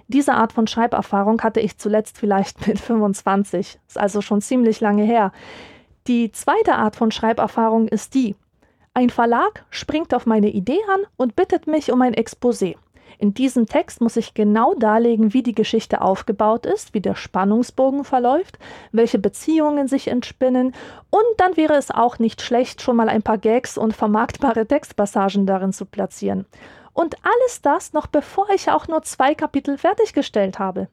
[0.08, 5.04] Diese Art von Schreiberfahrung hatte ich zuletzt vielleicht mit 25, ist also schon ziemlich lange
[5.04, 5.32] her.
[6.08, 8.36] Die zweite Art von Schreiberfahrung ist die.
[8.94, 12.76] Ein Verlag springt auf meine Idee an und bittet mich um ein Exposé.
[13.20, 18.04] In diesem Text muss ich genau darlegen, wie die Geschichte aufgebaut ist, wie der Spannungsbogen
[18.04, 18.60] verläuft,
[18.92, 20.74] welche Beziehungen sich entspinnen
[21.10, 25.46] und dann wäre es auch nicht schlecht, schon mal ein paar Gags und vermarktbare Textpassagen
[25.46, 26.46] darin zu platzieren.
[26.98, 30.88] Und alles das noch bevor ich auch nur zwei Kapitel fertiggestellt habe.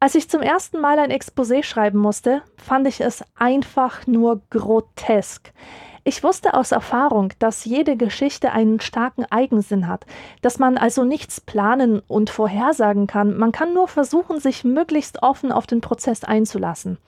[0.00, 5.52] Als ich zum ersten Mal ein Exposé schreiben musste, fand ich es einfach nur grotesk.
[6.02, 10.06] Ich wusste aus Erfahrung, dass jede Geschichte einen starken Eigensinn hat,
[10.42, 15.52] dass man also nichts planen und vorhersagen kann, man kann nur versuchen, sich möglichst offen
[15.52, 16.98] auf den Prozess einzulassen.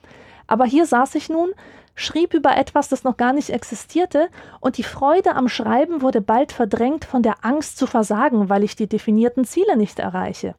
[0.46, 1.50] Aber hier saß ich nun,
[1.94, 4.28] schrieb über etwas, das noch gar nicht existierte,
[4.60, 8.76] und die Freude am Schreiben wurde bald verdrängt von der Angst zu versagen, weil ich
[8.76, 10.54] die definierten Ziele nicht erreiche.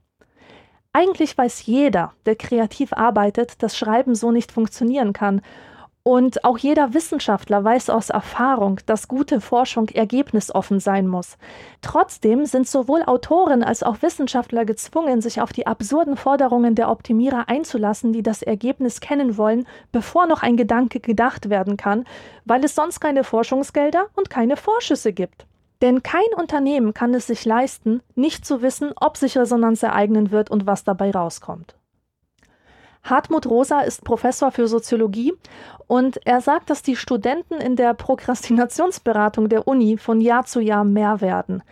[0.93, 5.41] Eigentlich weiß jeder, der kreativ arbeitet, dass Schreiben so nicht funktionieren kann.
[6.03, 11.37] Und auch jeder Wissenschaftler weiß aus Erfahrung, dass gute Forschung ergebnisoffen sein muss.
[11.81, 17.49] Trotzdem sind sowohl Autoren als auch Wissenschaftler gezwungen, sich auf die absurden Forderungen der Optimierer
[17.49, 22.05] einzulassen, die das Ergebnis kennen wollen, bevor noch ein Gedanke gedacht werden kann,
[22.45, 25.45] weil es sonst keine Forschungsgelder und keine Vorschüsse gibt.
[25.83, 30.49] Denn kein Unternehmen kann es sich leisten, nicht zu wissen, ob sich Resonanz ereignen wird
[30.49, 31.75] und was dabei rauskommt.
[33.03, 35.33] Hartmut Rosa ist Professor für Soziologie
[35.87, 40.83] und er sagt, dass die Studenten in der Prokrastinationsberatung der Uni von Jahr zu Jahr
[40.83, 41.63] mehr werden.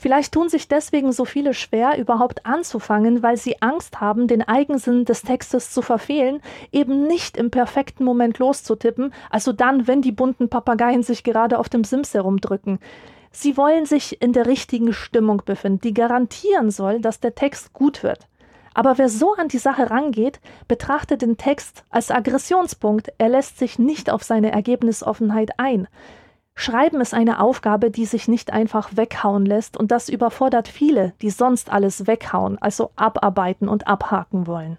[0.00, 5.04] Vielleicht tun sich deswegen so viele schwer, überhaupt anzufangen, weil sie Angst haben, den Eigensinn
[5.04, 10.48] des Textes zu verfehlen, eben nicht im perfekten Moment loszutippen, also dann, wenn die bunten
[10.48, 12.78] Papageien sich gerade auf dem Sims herumdrücken.
[13.32, 18.04] Sie wollen sich in der richtigen Stimmung befinden, die garantieren soll, dass der Text gut
[18.04, 18.28] wird.
[18.74, 23.78] Aber wer so an die Sache rangeht, betrachtet den Text als Aggressionspunkt, er lässt sich
[23.78, 25.88] nicht auf seine Ergebnisoffenheit ein.
[26.54, 31.30] Schreiben ist eine Aufgabe, die sich nicht einfach weghauen lässt, und das überfordert viele, die
[31.30, 34.78] sonst alles weghauen, also abarbeiten und abhaken wollen.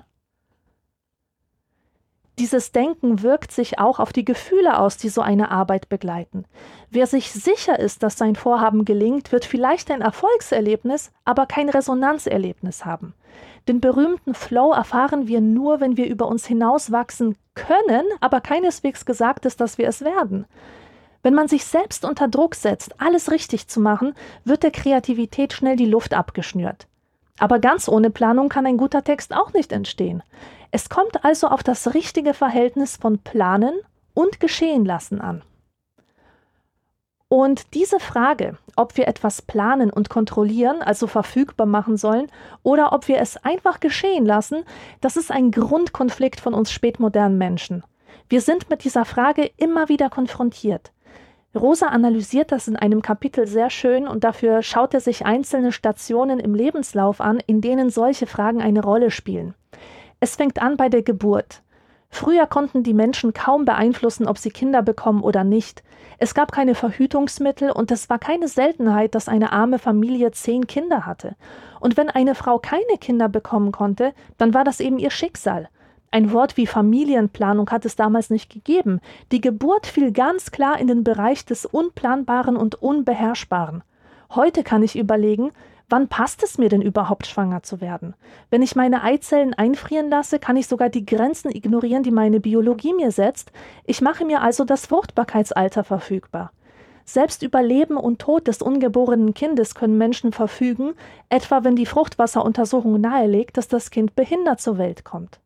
[2.39, 6.45] Dieses Denken wirkt sich auch auf die Gefühle aus, die so eine Arbeit begleiten.
[6.89, 12.85] Wer sich sicher ist, dass sein Vorhaben gelingt, wird vielleicht ein Erfolgserlebnis, aber kein Resonanzerlebnis
[12.85, 13.13] haben.
[13.69, 19.45] Den berühmten Flow erfahren wir nur, wenn wir über uns hinauswachsen können, aber keineswegs gesagt
[19.45, 20.47] ist, dass wir es werden.
[21.21, 25.75] Wenn man sich selbst unter Druck setzt, alles richtig zu machen, wird der Kreativität schnell
[25.75, 26.87] die Luft abgeschnürt.
[27.37, 30.23] Aber ganz ohne Planung kann ein guter Text auch nicht entstehen.
[30.71, 33.75] Es kommt also auf das richtige Verhältnis von Planen
[34.15, 35.43] und Geschehen lassen an.
[37.29, 42.27] Und diese Frage, ob wir etwas planen und kontrollieren, also verfügbar machen sollen,
[42.63, 44.63] oder ob wir es einfach geschehen lassen,
[44.99, 47.83] das ist ein Grundkonflikt von uns spätmodernen Menschen.
[48.29, 50.91] Wir sind mit dieser Frage immer wieder konfrontiert.
[51.55, 56.39] Rosa analysiert das in einem Kapitel sehr schön und dafür schaut er sich einzelne Stationen
[56.39, 59.53] im Lebenslauf an, in denen solche Fragen eine Rolle spielen.
[60.19, 61.61] Es fängt an bei der Geburt.
[62.09, 65.83] Früher konnten die Menschen kaum beeinflussen, ob sie Kinder bekommen oder nicht.
[66.17, 71.05] Es gab keine Verhütungsmittel und es war keine Seltenheit, dass eine arme Familie zehn Kinder
[71.05, 71.35] hatte.
[71.79, 75.69] Und wenn eine Frau keine Kinder bekommen konnte, dann war das eben ihr Schicksal.
[76.11, 78.99] Ein Wort wie Familienplanung hat es damals nicht gegeben.
[79.31, 83.83] Die Geburt fiel ganz klar in den Bereich des Unplanbaren und Unbeherrschbaren.
[84.33, 85.51] Heute kann ich überlegen,
[85.89, 88.13] Wann passt es mir denn überhaupt, schwanger zu werden?
[88.51, 92.93] Wenn ich meine Eizellen einfrieren lasse, kann ich sogar die Grenzen ignorieren, die meine Biologie
[92.93, 93.51] mir setzt.
[93.85, 96.51] Ich mache mir also das Fruchtbarkeitsalter verfügbar.
[97.05, 100.93] Selbst über Leben und Tod des ungeborenen Kindes können Menschen verfügen,
[101.29, 105.39] etwa wenn die Fruchtwasseruntersuchung nahelegt, dass das Kind behindert zur Welt kommt.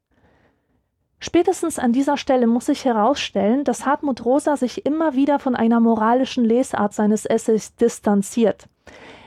[1.19, 5.79] Spätestens an dieser Stelle muss sich herausstellen, dass Hartmut Rosa sich immer wieder von einer
[5.79, 8.67] moralischen Lesart seines Essays distanziert.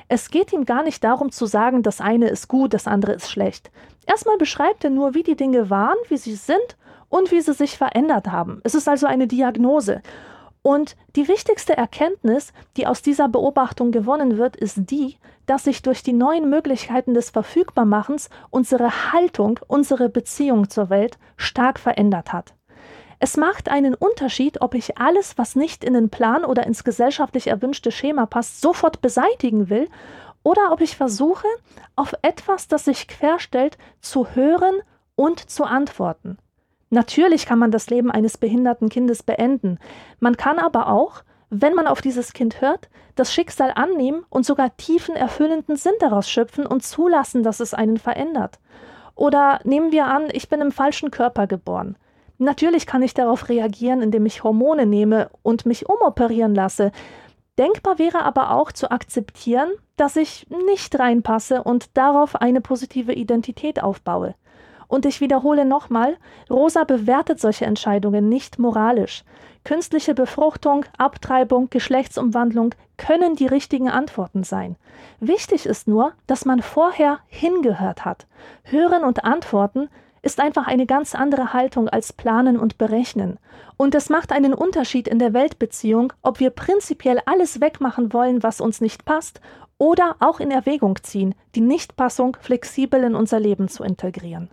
[0.09, 3.31] Es geht ihm gar nicht darum zu sagen, das eine ist gut, das andere ist
[3.31, 3.71] schlecht.
[4.07, 6.77] Erstmal beschreibt er nur, wie die Dinge waren, wie sie sind
[7.09, 8.61] und wie sie sich verändert haben.
[8.63, 10.03] Es ist also eine Diagnose.
[10.63, 15.17] Und die wichtigste Erkenntnis, die aus dieser Beobachtung gewonnen wird, ist die,
[15.47, 21.79] dass sich durch die neuen Möglichkeiten des Verfügbarmachens unsere Haltung, unsere Beziehung zur Welt stark
[21.79, 22.56] verändert hat.
[23.19, 27.47] Es macht einen Unterschied, ob ich alles, was nicht in den Plan oder ins gesellschaftlich
[27.47, 29.89] erwünschte Schema passt, sofort beseitigen will
[30.43, 31.49] oder ob ich versuche,
[31.97, 34.77] auf etwas, das sich querstellt, zu hören
[35.17, 36.39] und zu antworten.
[36.91, 39.79] Natürlich kann man das Leben eines behinderten Kindes beenden.
[40.21, 44.77] Man kann aber auch, wenn man auf dieses Kind hört, das Schicksal annehmen und sogar
[44.77, 48.61] tiefen erfüllenden Sinn daraus schöpfen und zulassen, dass es einen verändert.
[49.15, 51.97] Oder nehmen wir an, ich bin im falschen Körper geboren.
[52.39, 56.93] Natürlich kann ich darauf reagieren, indem ich Hormone nehme und mich umoperieren lasse.
[57.59, 63.83] Denkbar wäre aber auch zu akzeptieren, dass ich nicht reinpasse und darauf eine positive Identität
[63.83, 64.35] aufbaue.
[64.89, 66.17] Und ich wiederhole nochmal,
[66.51, 69.25] Rosa bewertet solche Entscheidungen nicht moralisch.
[69.65, 74.77] Künstliche Befruchtung, Abtreibung, Geschlechtsumwandlung können die richtigen Antworten sein.
[75.19, 78.27] Wichtig ist nur, dass man vorher hingehört hat.
[78.63, 79.89] Hören und Antworten
[80.27, 83.39] ist einfach eine ganz andere Haltung als Planen und Berechnen.
[83.77, 88.61] Und es macht einen Unterschied in der Weltbeziehung, ob wir prinzipiell alles wegmachen wollen, was
[88.61, 89.41] uns nicht passt,
[89.79, 94.51] oder auch in Erwägung ziehen, die Nichtpassung flexibel in unser Leben zu integrieren.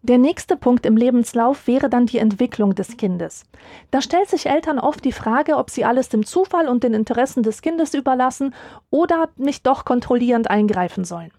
[0.00, 3.44] Der nächste Punkt im Lebenslauf wäre dann die Entwicklung des Kindes.
[3.90, 7.42] Da stellt sich Eltern oft die Frage, ob sie alles dem Zufall und den Interessen
[7.42, 8.54] des Kindes überlassen
[8.90, 11.32] oder nicht doch kontrollierend eingreifen sollen.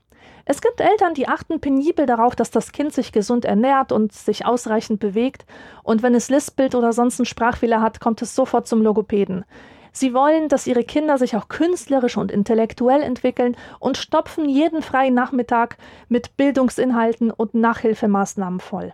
[0.46, 4.46] Es gibt Eltern, die achten penibel darauf, dass das Kind sich gesund ernährt und sich
[4.46, 5.46] ausreichend bewegt,
[5.84, 9.46] und wenn es Lispelt oder sonst einen Sprachfehler hat, kommt es sofort zum Logopäden.
[9.92, 15.14] Sie wollen, dass ihre Kinder sich auch künstlerisch und intellektuell entwickeln und stopfen jeden freien
[15.14, 18.94] Nachmittag mit Bildungsinhalten und Nachhilfemaßnahmen voll.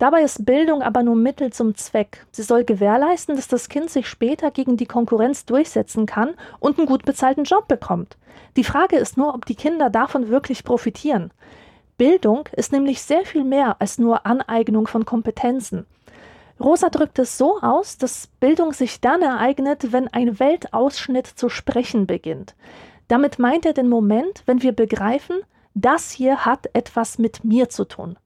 [0.00, 2.24] Dabei ist Bildung aber nur Mittel zum Zweck.
[2.32, 6.86] Sie soll gewährleisten, dass das Kind sich später gegen die Konkurrenz durchsetzen kann und einen
[6.86, 8.16] gut bezahlten Job bekommt.
[8.56, 11.32] Die Frage ist nur, ob die Kinder davon wirklich profitieren.
[11.98, 15.84] Bildung ist nämlich sehr viel mehr als nur Aneignung von Kompetenzen.
[16.58, 22.06] Rosa drückt es so aus, dass Bildung sich dann ereignet, wenn ein Weltausschnitt zu sprechen
[22.06, 22.54] beginnt.
[23.08, 25.36] Damit meint er den Moment, wenn wir begreifen,
[25.74, 28.16] das hier hat etwas mit mir zu tun.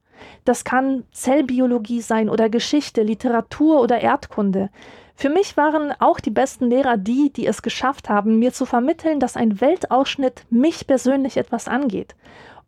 [0.44, 4.70] Das kann Zellbiologie sein oder Geschichte, Literatur oder Erdkunde.
[5.14, 9.20] Für mich waren auch die besten Lehrer die, die es geschafft haben, mir zu vermitteln,
[9.20, 12.16] dass ein Weltausschnitt mich persönlich etwas angeht.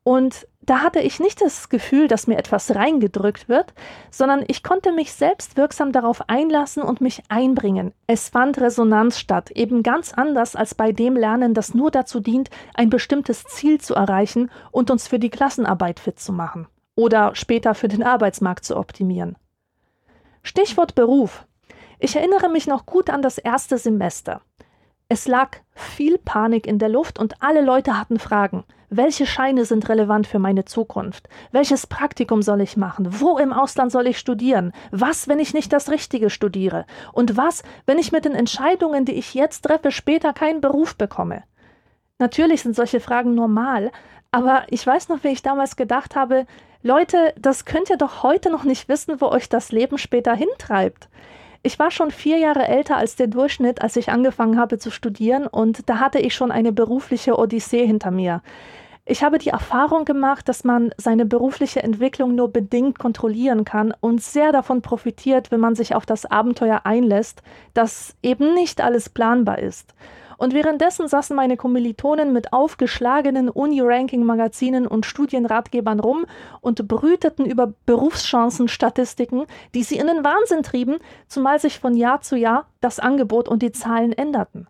[0.04, 3.74] Und da hatte ich nicht das Gefühl, dass mir etwas reingedrückt wird,
[4.10, 7.92] sondern ich konnte mich selbst wirksam darauf einlassen und mich einbringen.
[8.06, 12.50] Es fand Resonanz statt, eben ganz anders als bei dem Lernen, das nur dazu dient,
[12.74, 17.74] ein bestimmtes Ziel zu erreichen und uns für die Klassenarbeit fit zu machen oder später
[17.74, 19.36] für den Arbeitsmarkt zu optimieren.
[20.42, 21.46] Stichwort Beruf.
[22.00, 24.40] Ich erinnere mich noch gut an das erste Semester.
[25.08, 28.64] Es lag viel Panik in der Luft und alle Leute hatten Fragen.
[28.88, 31.28] Welche Scheine sind relevant für meine Zukunft?
[31.52, 33.20] Welches Praktikum soll ich machen?
[33.20, 34.72] Wo im Ausland soll ich studieren?
[34.90, 36.86] Was, wenn ich nicht das Richtige studiere?
[37.12, 41.42] Und was, wenn ich mit den Entscheidungen, die ich jetzt treffe, später keinen Beruf bekomme?
[42.18, 43.90] Natürlich sind solche Fragen normal,
[44.30, 46.46] aber ich weiß noch, wie ich damals gedacht habe,
[46.86, 51.08] Leute, das könnt ihr doch heute noch nicht wissen, wo euch das Leben später hintreibt.
[51.64, 55.48] Ich war schon vier Jahre älter als der Durchschnitt, als ich angefangen habe zu studieren,
[55.48, 58.40] und da hatte ich schon eine berufliche Odyssee hinter mir.
[59.04, 64.22] Ich habe die Erfahrung gemacht, dass man seine berufliche Entwicklung nur bedingt kontrollieren kann und
[64.22, 67.42] sehr davon profitiert, wenn man sich auf das Abenteuer einlässt,
[67.74, 69.92] dass eben nicht alles planbar ist.
[70.38, 76.26] Und währenddessen saßen meine Kommilitonen mit aufgeschlagenen Uni-Ranking-Magazinen und Studienratgebern rum
[76.60, 82.36] und brüteten über Berufschancenstatistiken, die sie in den Wahnsinn trieben, zumal sich von Jahr zu
[82.36, 84.68] Jahr das Angebot und die Zahlen änderten.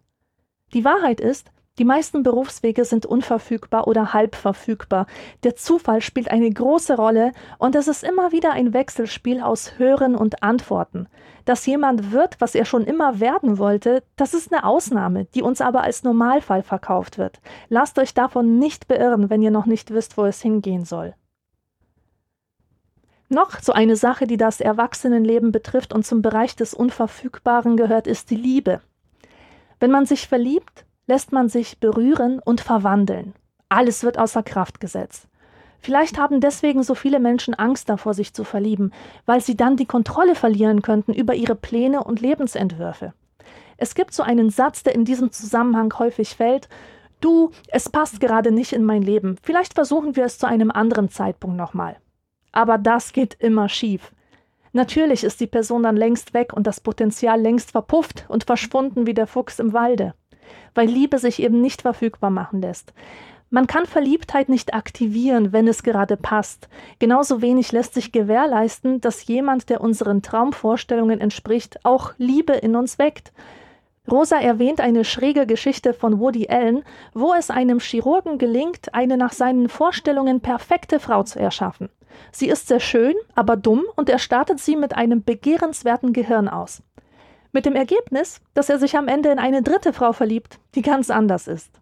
[0.72, 5.06] Die Wahrheit ist, die meisten Berufswege sind unverfügbar oder halb verfügbar.
[5.42, 10.14] Der Zufall spielt eine große Rolle und es ist immer wieder ein Wechselspiel aus Hören
[10.14, 11.06] und Antworten.
[11.44, 15.60] Dass jemand wird, was er schon immer werden wollte, das ist eine Ausnahme, die uns
[15.60, 17.40] aber als Normalfall verkauft wird.
[17.68, 21.14] Lasst euch davon nicht beirren, wenn ihr noch nicht wisst, wo es hingehen soll.
[23.28, 28.30] Noch so eine Sache, die das Erwachsenenleben betrifft und zum Bereich des Unverfügbaren gehört, ist
[28.30, 28.80] die Liebe.
[29.78, 33.34] Wenn man sich verliebt, lässt man sich berühren und verwandeln.
[33.68, 35.28] Alles wird außer Kraft gesetzt.
[35.78, 38.92] Vielleicht haben deswegen so viele Menschen Angst davor, sich zu verlieben,
[39.24, 43.12] weil sie dann die Kontrolle verlieren könnten über ihre Pläne und Lebensentwürfe.
[43.76, 46.68] Es gibt so einen Satz, der in diesem Zusammenhang häufig fällt
[47.20, 49.36] Du, es passt gerade nicht in mein Leben.
[49.42, 51.96] Vielleicht versuchen wir es zu einem anderen Zeitpunkt nochmal.
[52.52, 54.12] Aber das geht immer schief.
[54.72, 59.14] Natürlich ist die Person dann längst weg und das Potenzial längst verpufft und verschwunden wie
[59.14, 60.14] der Fuchs im Walde
[60.74, 62.92] weil Liebe sich eben nicht verfügbar machen lässt.
[63.48, 66.68] Man kann Verliebtheit nicht aktivieren, wenn es gerade passt.
[66.98, 72.98] Genauso wenig lässt sich gewährleisten, dass jemand, der unseren Traumvorstellungen entspricht, auch Liebe in uns
[72.98, 73.32] weckt.
[74.10, 79.32] Rosa erwähnt eine schräge Geschichte von Woody Allen, wo es einem Chirurgen gelingt, eine nach
[79.32, 81.88] seinen Vorstellungen perfekte Frau zu erschaffen.
[82.32, 86.82] Sie ist sehr schön, aber dumm und er startet sie mit einem begehrenswerten Gehirn aus.
[87.56, 91.08] Mit dem Ergebnis, dass er sich am Ende in eine dritte Frau verliebt, die ganz
[91.08, 91.80] anders ist.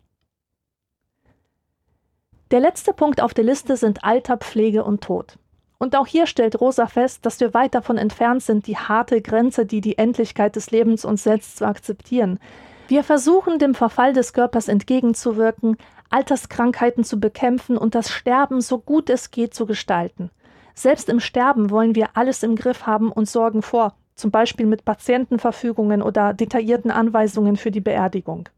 [2.52, 5.36] Der letzte Punkt auf der Liste sind Alter, Pflege und Tod.
[5.78, 9.66] Und auch hier stellt Rosa fest, dass wir weit davon entfernt sind, die harte Grenze,
[9.66, 12.38] die die Endlichkeit des Lebens uns setzt, zu akzeptieren.
[12.86, 15.76] Wir versuchen, dem Verfall des Körpers entgegenzuwirken,
[16.08, 20.30] Alterskrankheiten zu bekämpfen und das Sterben so gut es geht zu gestalten.
[20.72, 24.84] Selbst im Sterben wollen wir alles im Griff haben und sorgen vor, zum Beispiel mit
[24.84, 28.48] Patientenverfügungen oder detaillierten Anweisungen für die Beerdigung.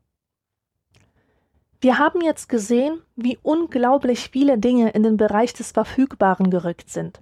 [1.80, 7.20] Wir haben jetzt gesehen, wie unglaublich viele Dinge in den Bereich des Verfügbaren gerückt sind.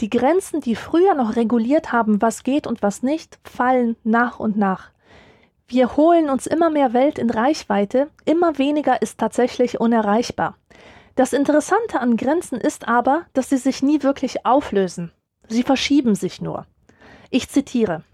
[0.00, 4.56] Die Grenzen, die früher noch reguliert haben, was geht und was nicht, fallen nach und
[4.56, 4.90] nach.
[5.68, 10.56] Wir holen uns immer mehr Welt in Reichweite, immer weniger ist tatsächlich unerreichbar.
[11.14, 15.12] Das Interessante an Grenzen ist aber, dass sie sich nie wirklich auflösen.
[15.48, 16.66] Sie verschieben sich nur.
[17.34, 18.04] Ich zitiere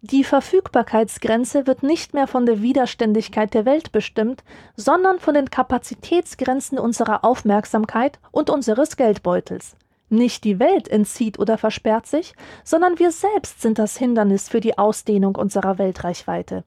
[0.00, 4.44] Die Verfügbarkeitsgrenze wird nicht mehr von der Widerständigkeit der Welt bestimmt,
[4.76, 9.74] sondern von den Kapazitätsgrenzen unserer Aufmerksamkeit und unseres Geldbeutels.
[10.08, 14.78] Nicht die Welt entzieht oder versperrt sich, sondern wir selbst sind das Hindernis für die
[14.78, 16.62] Ausdehnung unserer Weltreichweite.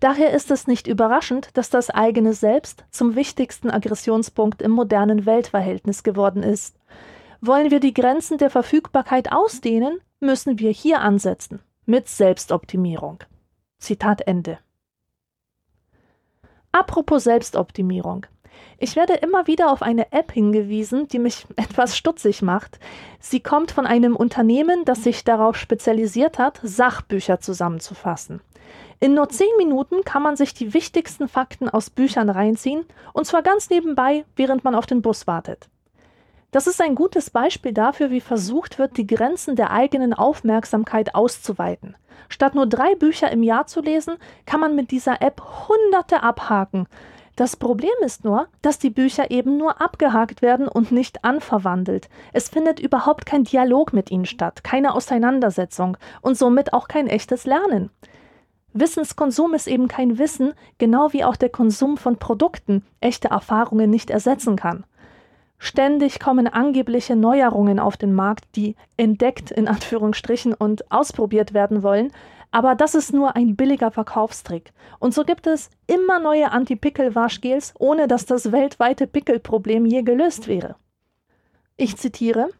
[0.00, 6.02] Daher ist es nicht überraschend, dass das eigene Selbst zum wichtigsten Aggressionspunkt im modernen Weltverhältnis
[6.02, 6.76] geworden ist.
[7.46, 13.18] Wollen wir die Grenzen der Verfügbarkeit ausdehnen, müssen wir hier ansetzen, mit Selbstoptimierung.
[13.76, 14.60] Zitat Ende.
[16.72, 18.24] Apropos Selbstoptimierung.
[18.78, 22.78] Ich werde immer wieder auf eine App hingewiesen, die mich etwas stutzig macht.
[23.20, 28.40] Sie kommt von einem Unternehmen, das sich darauf spezialisiert hat, Sachbücher zusammenzufassen.
[29.00, 33.42] In nur zehn Minuten kann man sich die wichtigsten Fakten aus Büchern reinziehen, und zwar
[33.42, 35.68] ganz nebenbei, während man auf den Bus wartet.
[36.54, 41.96] Das ist ein gutes Beispiel dafür, wie versucht wird, die Grenzen der eigenen Aufmerksamkeit auszuweiten.
[42.28, 46.86] Statt nur drei Bücher im Jahr zu lesen, kann man mit dieser App Hunderte abhaken
[47.36, 52.08] das Problem ist nur, dass die Bücher eben nur abgehakt werden und nicht anverwandelt.
[52.32, 57.44] Es findet überhaupt kein Dialog mit ihnen statt, keine Auseinandersetzung und somit auch kein echtes
[57.44, 57.90] Lernen.
[58.72, 64.10] Wissenskonsum ist eben kein Wissen, genau wie auch der Konsum von Produkten echte Erfahrungen nicht
[64.10, 64.84] ersetzen kann.
[65.58, 72.12] Ständig kommen angebliche Neuerungen auf den Markt, die entdeckt in Anführungsstrichen und ausprobiert werden wollen,
[72.50, 74.72] aber das ist nur ein billiger Verkaufstrick.
[75.00, 80.76] Und so gibt es immer neue Anti-Pickel-Waschgels, ohne dass das weltweite Pickelproblem je gelöst wäre.
[81.76, 82.50] Ich zitiere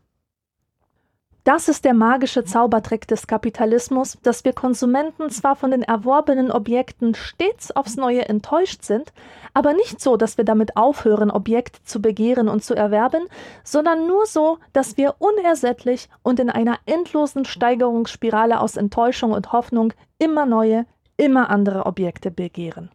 [1.44, 7.14] das ist der magische Zaubertrick des Kapitalismus, dass wir Konsumenten zwar von den erworbenen Objekten
[7.14, 9.12] stets aufs Neue enttäuscht sind,
[9.52, 13.26] aber nicht so, dass wir damit aufhören, Objekte zu begehren und zu erwerben,
[13.62, 19.92] sondern nur so, dass wir unersättlich und in einer endlosen Steigerungsspirale aus Enttäuschung und Hoffnung
[20.18, 20.86] immer neue,
[21.18, 22.90] immer andere Objekte begehren.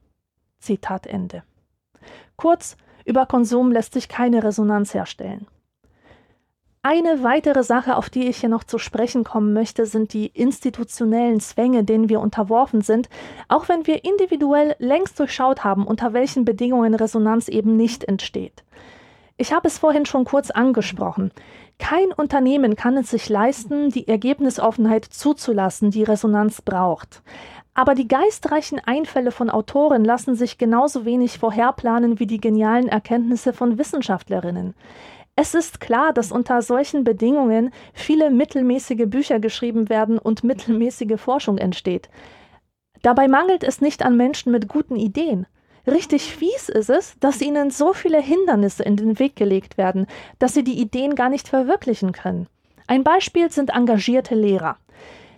[0.59, 1.43] Zitat Ende.
[2.35, 5.47] Kurz, über Konsum lässt sich keine Resonanz herstellen.
[6.91, 11.39] Eine weitere Sache, auf die ich hier noch zu sprechen kommen möchte, sind die institutionellen
[11.39, 13.09] Zwänge, denen wir unterworfen sind,
[13.47, 18.63] auch wenn wir individuell längst durchschaut haben, unter welchen Bedingungen Resonanz eben nicht entsteht.
[19.37, 21.31] Ich habe es vorhin schon kurz angesprochen.
[21.77, 27.21] Kein Unternehmen kann es sich leisten, die Ergebnisoffenheit zuzulassen, die Resonanz braucht.
[27.75, 33.53] Aber die geistreichen Einfälle von Autoren lassen sich genauso wenig vorherplanen wie die genialen Erkenntnisse
[33.53, 34.73] von Wissenschaftlerinnen.
[35.41, 41.57] Es ist klar, dass unter solchen Bedingungen viele mittelmäßige Bücher geschrieben werden und mittelmäßige Forschung
[41.57, 42.09] entsteht.
[43.03, 45.47] Dabei mangelt es nicht an Menschen mit guten Ideen.
[45.87, 50.07] Richtig fies ist es, dass ihnen so viele Hindernisse in den Weg gelegt werden,
[50.39, 52.47] dass sie die Ideen gar nicht verwirklichen können.
[52.87, 54.75] Ein Beispiel sind engagierte Lehrer.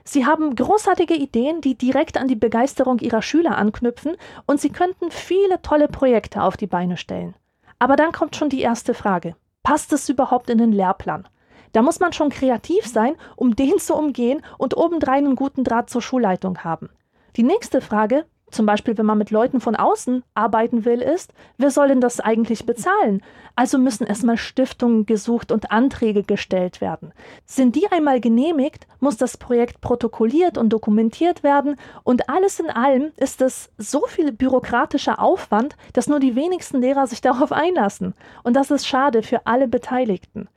[0.03, 5.11] Sie haben großartige Ideen, die direkt an die Begeisterung ihrer Schüler anknüpfen, und sie könnten
[5.11, 7.35] viele tolle Projekte auf die Beine stellen.
[7.77, 9.35] Aber dann kommt schon die erste Frage.
[9.63, 11.27] Passt es überhaupt in den Lehrplan?
[11.71, 15.89] Da muss man schon kreativ sein, um den zu umgehen und obendrein einen guten Draht
[15.89, 16.89] zur Schulleitung haben.
[17.37, 21.71] Die nächste Frage, zum Beispiel wenn man mit Leuten von außen arbeiten will, ist, wer
[21.71, 23.21] soll denn das eigentlich bezahlen?
[23.55, 27.13] Also müssen erstmal Stiftungen gesucht und Anträge gestellt werden.
[27.45, 33.11] Sind die einmal genehmigt, muss das Projekt protokolliert und dokumentiert werden und alles in allem
[33.17, 38.13] ist es so viel bürokratischer Aufwand, dass nur die wenigsten Lehrer sich darauf einlassen.
[38.43, 40.47] Und das ist schade für alle Beteiligten.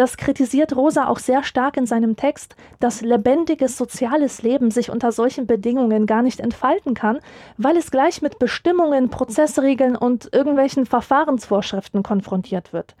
[0.00, 5.12] Das kritisiert Rosa auch sehr stark in seinem Text, dass lebendiges soziales Leben sich unter
[5.12, 7.18] solchen Bedingungen gar nicht entfalten kann,
[7.58, 12.96] weil es gleich mit Bestimmungen, Prozessregeln und irgendwelchen Verfahrensvorschriften konfrontiert wird.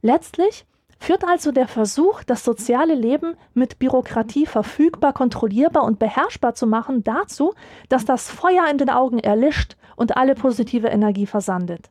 [0.00, 0.64] Letztlich
[1.00, 7.02] führt also der Versuch, das soziale Leben mit Bürokratie verfügbar, kontrollierbar und beherrschbar zu machen,
[7.02, 7.52] dazu,
[7.88, 11.90] dass das Feuer in den Augen erlischt und alle positive Energie versandet.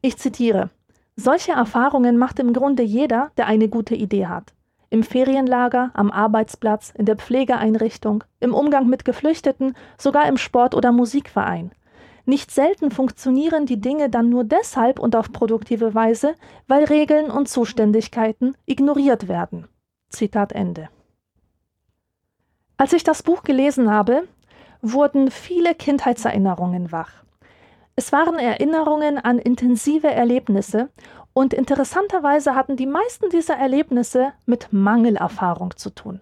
[0.00, 0.70] Ich zitiere
[1.16, 4.52] solche Erfahrungen macht im Grunde jeder, der eine gute Idee hat.
[4.90, 10.92] Im Ferienlager, am Arbeitsplatz, in der Pflegeeinrichtung, im Umgang mit Geflüchteten, sogar im Sport- oder
[10.92, 11.72] Musikverein.
[12.24, 16.34] Nicht selten funktionieren die Dinge dann nur deshalb und auf produktive Weise,
[16.66, 19.68] weil Regeln und Zuständigkeiten ignoriert werden.
[20.08, 20.88] Zitat Ende.
[22.76, 24.28] Als ich das Buch gelesen habe,
[24.82, 27.25] wurden viele Kindheitserinnerungen wach.
[27.96, 30.90] Es waren Erinnerungen an intensive Erlebnisse
[31.32, 36.20] und interessanterweise hatten die meisten dieser Erlebnisse mit Mangelerfahrung zu tun.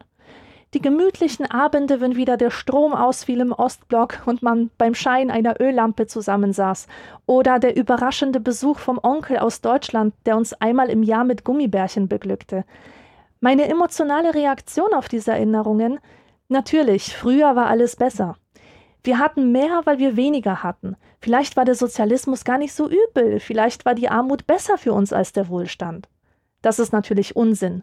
[0.72, 5.60] Die gemütlichen Abende, wenn wieder der Strom ausfiel im Ostblock und man beim Schein einer
[5.60, 6.86] Öllampe zusammensaß,
[7.26, 12.08] oder der überraschende Besuch vom Onkel aus Deutschland, der uns einmal im Jahr mit Gummibärchen
[12.08, 12.64] beglückte.
[13.40, 15.98] Meine emotionale Reaktion auf diese Erinnerungen
[16.48, 18.36] Natürlich, früher war alles besser.
[19.05, 20.96] Wir hatten mehr, weil wir weniger hatten.
[21.20, 25.12] Vielleicht war der Sozialismus gar nicht so übel, vielleicht war die Armut besser für uns
[25.12, 26.09] als der Wohlstand.
[26.62, 27.82] Das ist natürlich Unsinn.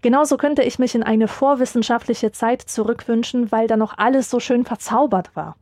[0.00, 4.64] Genauso könnte ich mich in eine vorwissenschaftliche Zeit zurückwünschen, weil da noch alles so schön
[4.64, 5.56] verzaubert war.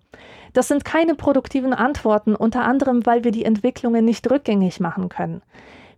[0.53, 5.43] Das sind keine produktiven Antworten, unter anderem, weil wir die Entwicklungen nicht rückgängig machen können.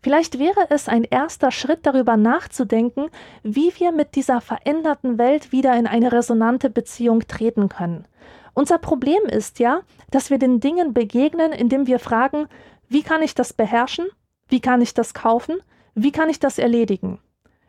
[0.02, 3.10] Vielleicht wäre es ein erster Schritt darüber nachzudenken,
[3.42, 8.06] wie wir mit dieser veränderten Welt wieder in eine resonante Beziehung treten können.
[8.54, 12.48] Unser Problem ist ja, dass wir den Dingen begegnen, indem wir fragen,
[12.88, 14.06] wie kann ich das beherrschen?
[14.48, 15.60] Wie kann ich das kaufen?
[15.94, 17.18] Wie kann ich das erledigen?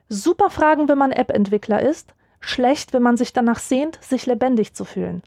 [0.09, 4.83] Super Fragen, wenn man App-Entwickler ist, schlecht, wenn man sich danach sehnt, sich lebendig zu
[4.83, 5.23] fühlen.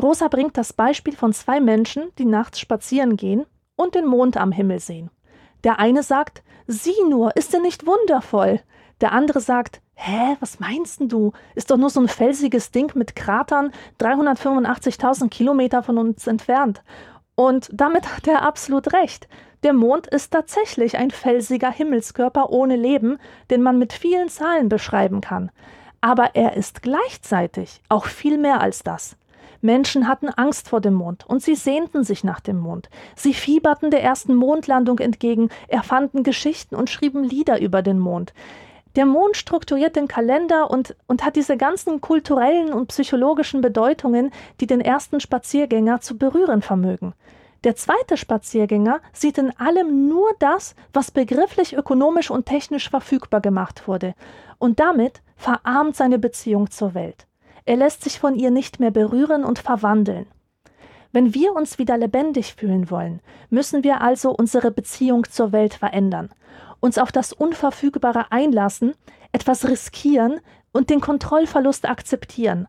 [0.00, 3.44] Rosa bringt das Beispiel von zwei Menschen, die nachts spazieren gehen
[3.76, 5.10] und den Mond am Himmel sehen.
[5.64, 8.60] Der eine sagt, sieh nur, ist er nicht wundervoll?
[9.00, 11.32] Der andere sagt, hä, was meinst du?
[11.54, 16.82] Ist doch nur so ein felsiges Ding mit Kratern 385.000 Kilometer von uns entfernt.
[17.34, 19.28] Und damit hat er absolut recht.
[19.62, 23.18] Der Mond ist tatsächlich ein felsiger Himmelskörper ohne Leben,
[23.50, 25.50] den man mit vielen Zahlen beschreiben kann.
[26.00, 29.16] Aber er ist gleichzeitig auch viel mehr als das.
[29.60, 32.90] Menschen hatten Angst vor dem Mond und sie sehnten sich nach dem Mond.
[33.14, 38.34] Sie fieberten der ersten Mondlandung entgegen, erfanden Geschichten und schrieben Lieder über den Mond.
[38.96, 44.30] Der Mond strukturiert den Kalender und, und hat diese ganzen kulturellen und psychologischen Bedeutungen,
[44.60, 47.14] die den ersten Spaziergänger zu berühren vermögen.
[47.64, 53.86] Der zweite Spaziergänger sieht in allem nur das, was begrifflich, ökonomisch und technisch verfügbar gemacht
[53.86, 54.14] wurde,
[54.58, 57.26] und damit verarmt seine Beziehung zur Welt.
[57.64, 60.26] Er lässt sich von ihr nicht mehr berühren und verwandeln.
[61.12, 66.30] Wenn wir uns wieder lebendig fühlen wollen, müssen wir also unsere Beziehung zur Welt verändern,
[66.82, 68.92] uns auf das Unverfügbare einlassen,
[69.30, 70.40] etwas riskieren
[70.72, 72.66] und den Kontrollverlust akzeptieren.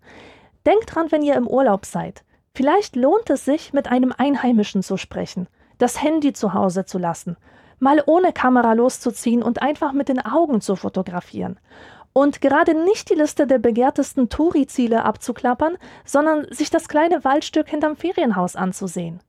[0.65, 2.23] Denkt dran, wenn ihr im Urlaub seid.
[2.55, 5.47] Vielleicht lohnt es sich, mit einem Einheimischen zu sprechen,
[5.79, 7.35] das Handy zu Hause zu lassen,
[7.79, 11.59] mal ohne Kamera loszuziehen und einfach mit den Augen zu fotografieren
[12.13, 17.95] und gerade nicht die Liste der begehrtesten Touri-Ziele abzuklappern, sondern sich das kleine Waldstück hinterm
[17.95, 19.19] Ferienhaus anzusehen.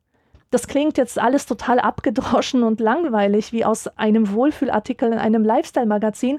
[0.54, 6.38] Das klingt jetzt alles total abgedroschen und langweilig wie aus einem Wohlfühlartikel in einem Lifestyle-Magazin,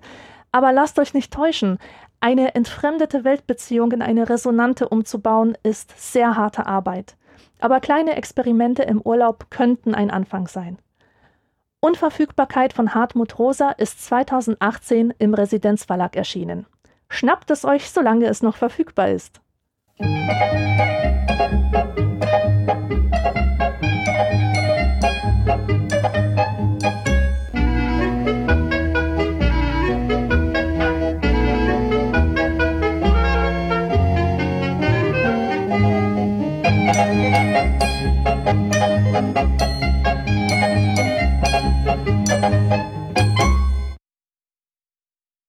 [0.53, 1.79] aber lasst euch nicht täuschen.
[2.21, 7.17] Eine entfremdete Weltbeziehung in eine resonante umzubauen, ist sehr harte Arbeit.
[7.59, 10.77] Aber kleine Experimente im Urlaub könnten ein Anfang sein.
[11.81, 16.67] Unverfügbarkeit von Hartmut Rosa ist 2018 im Residenzverlag erschienen.
[17.09, 19.41] Schnappt es euch, solange es noch verfügbar ist.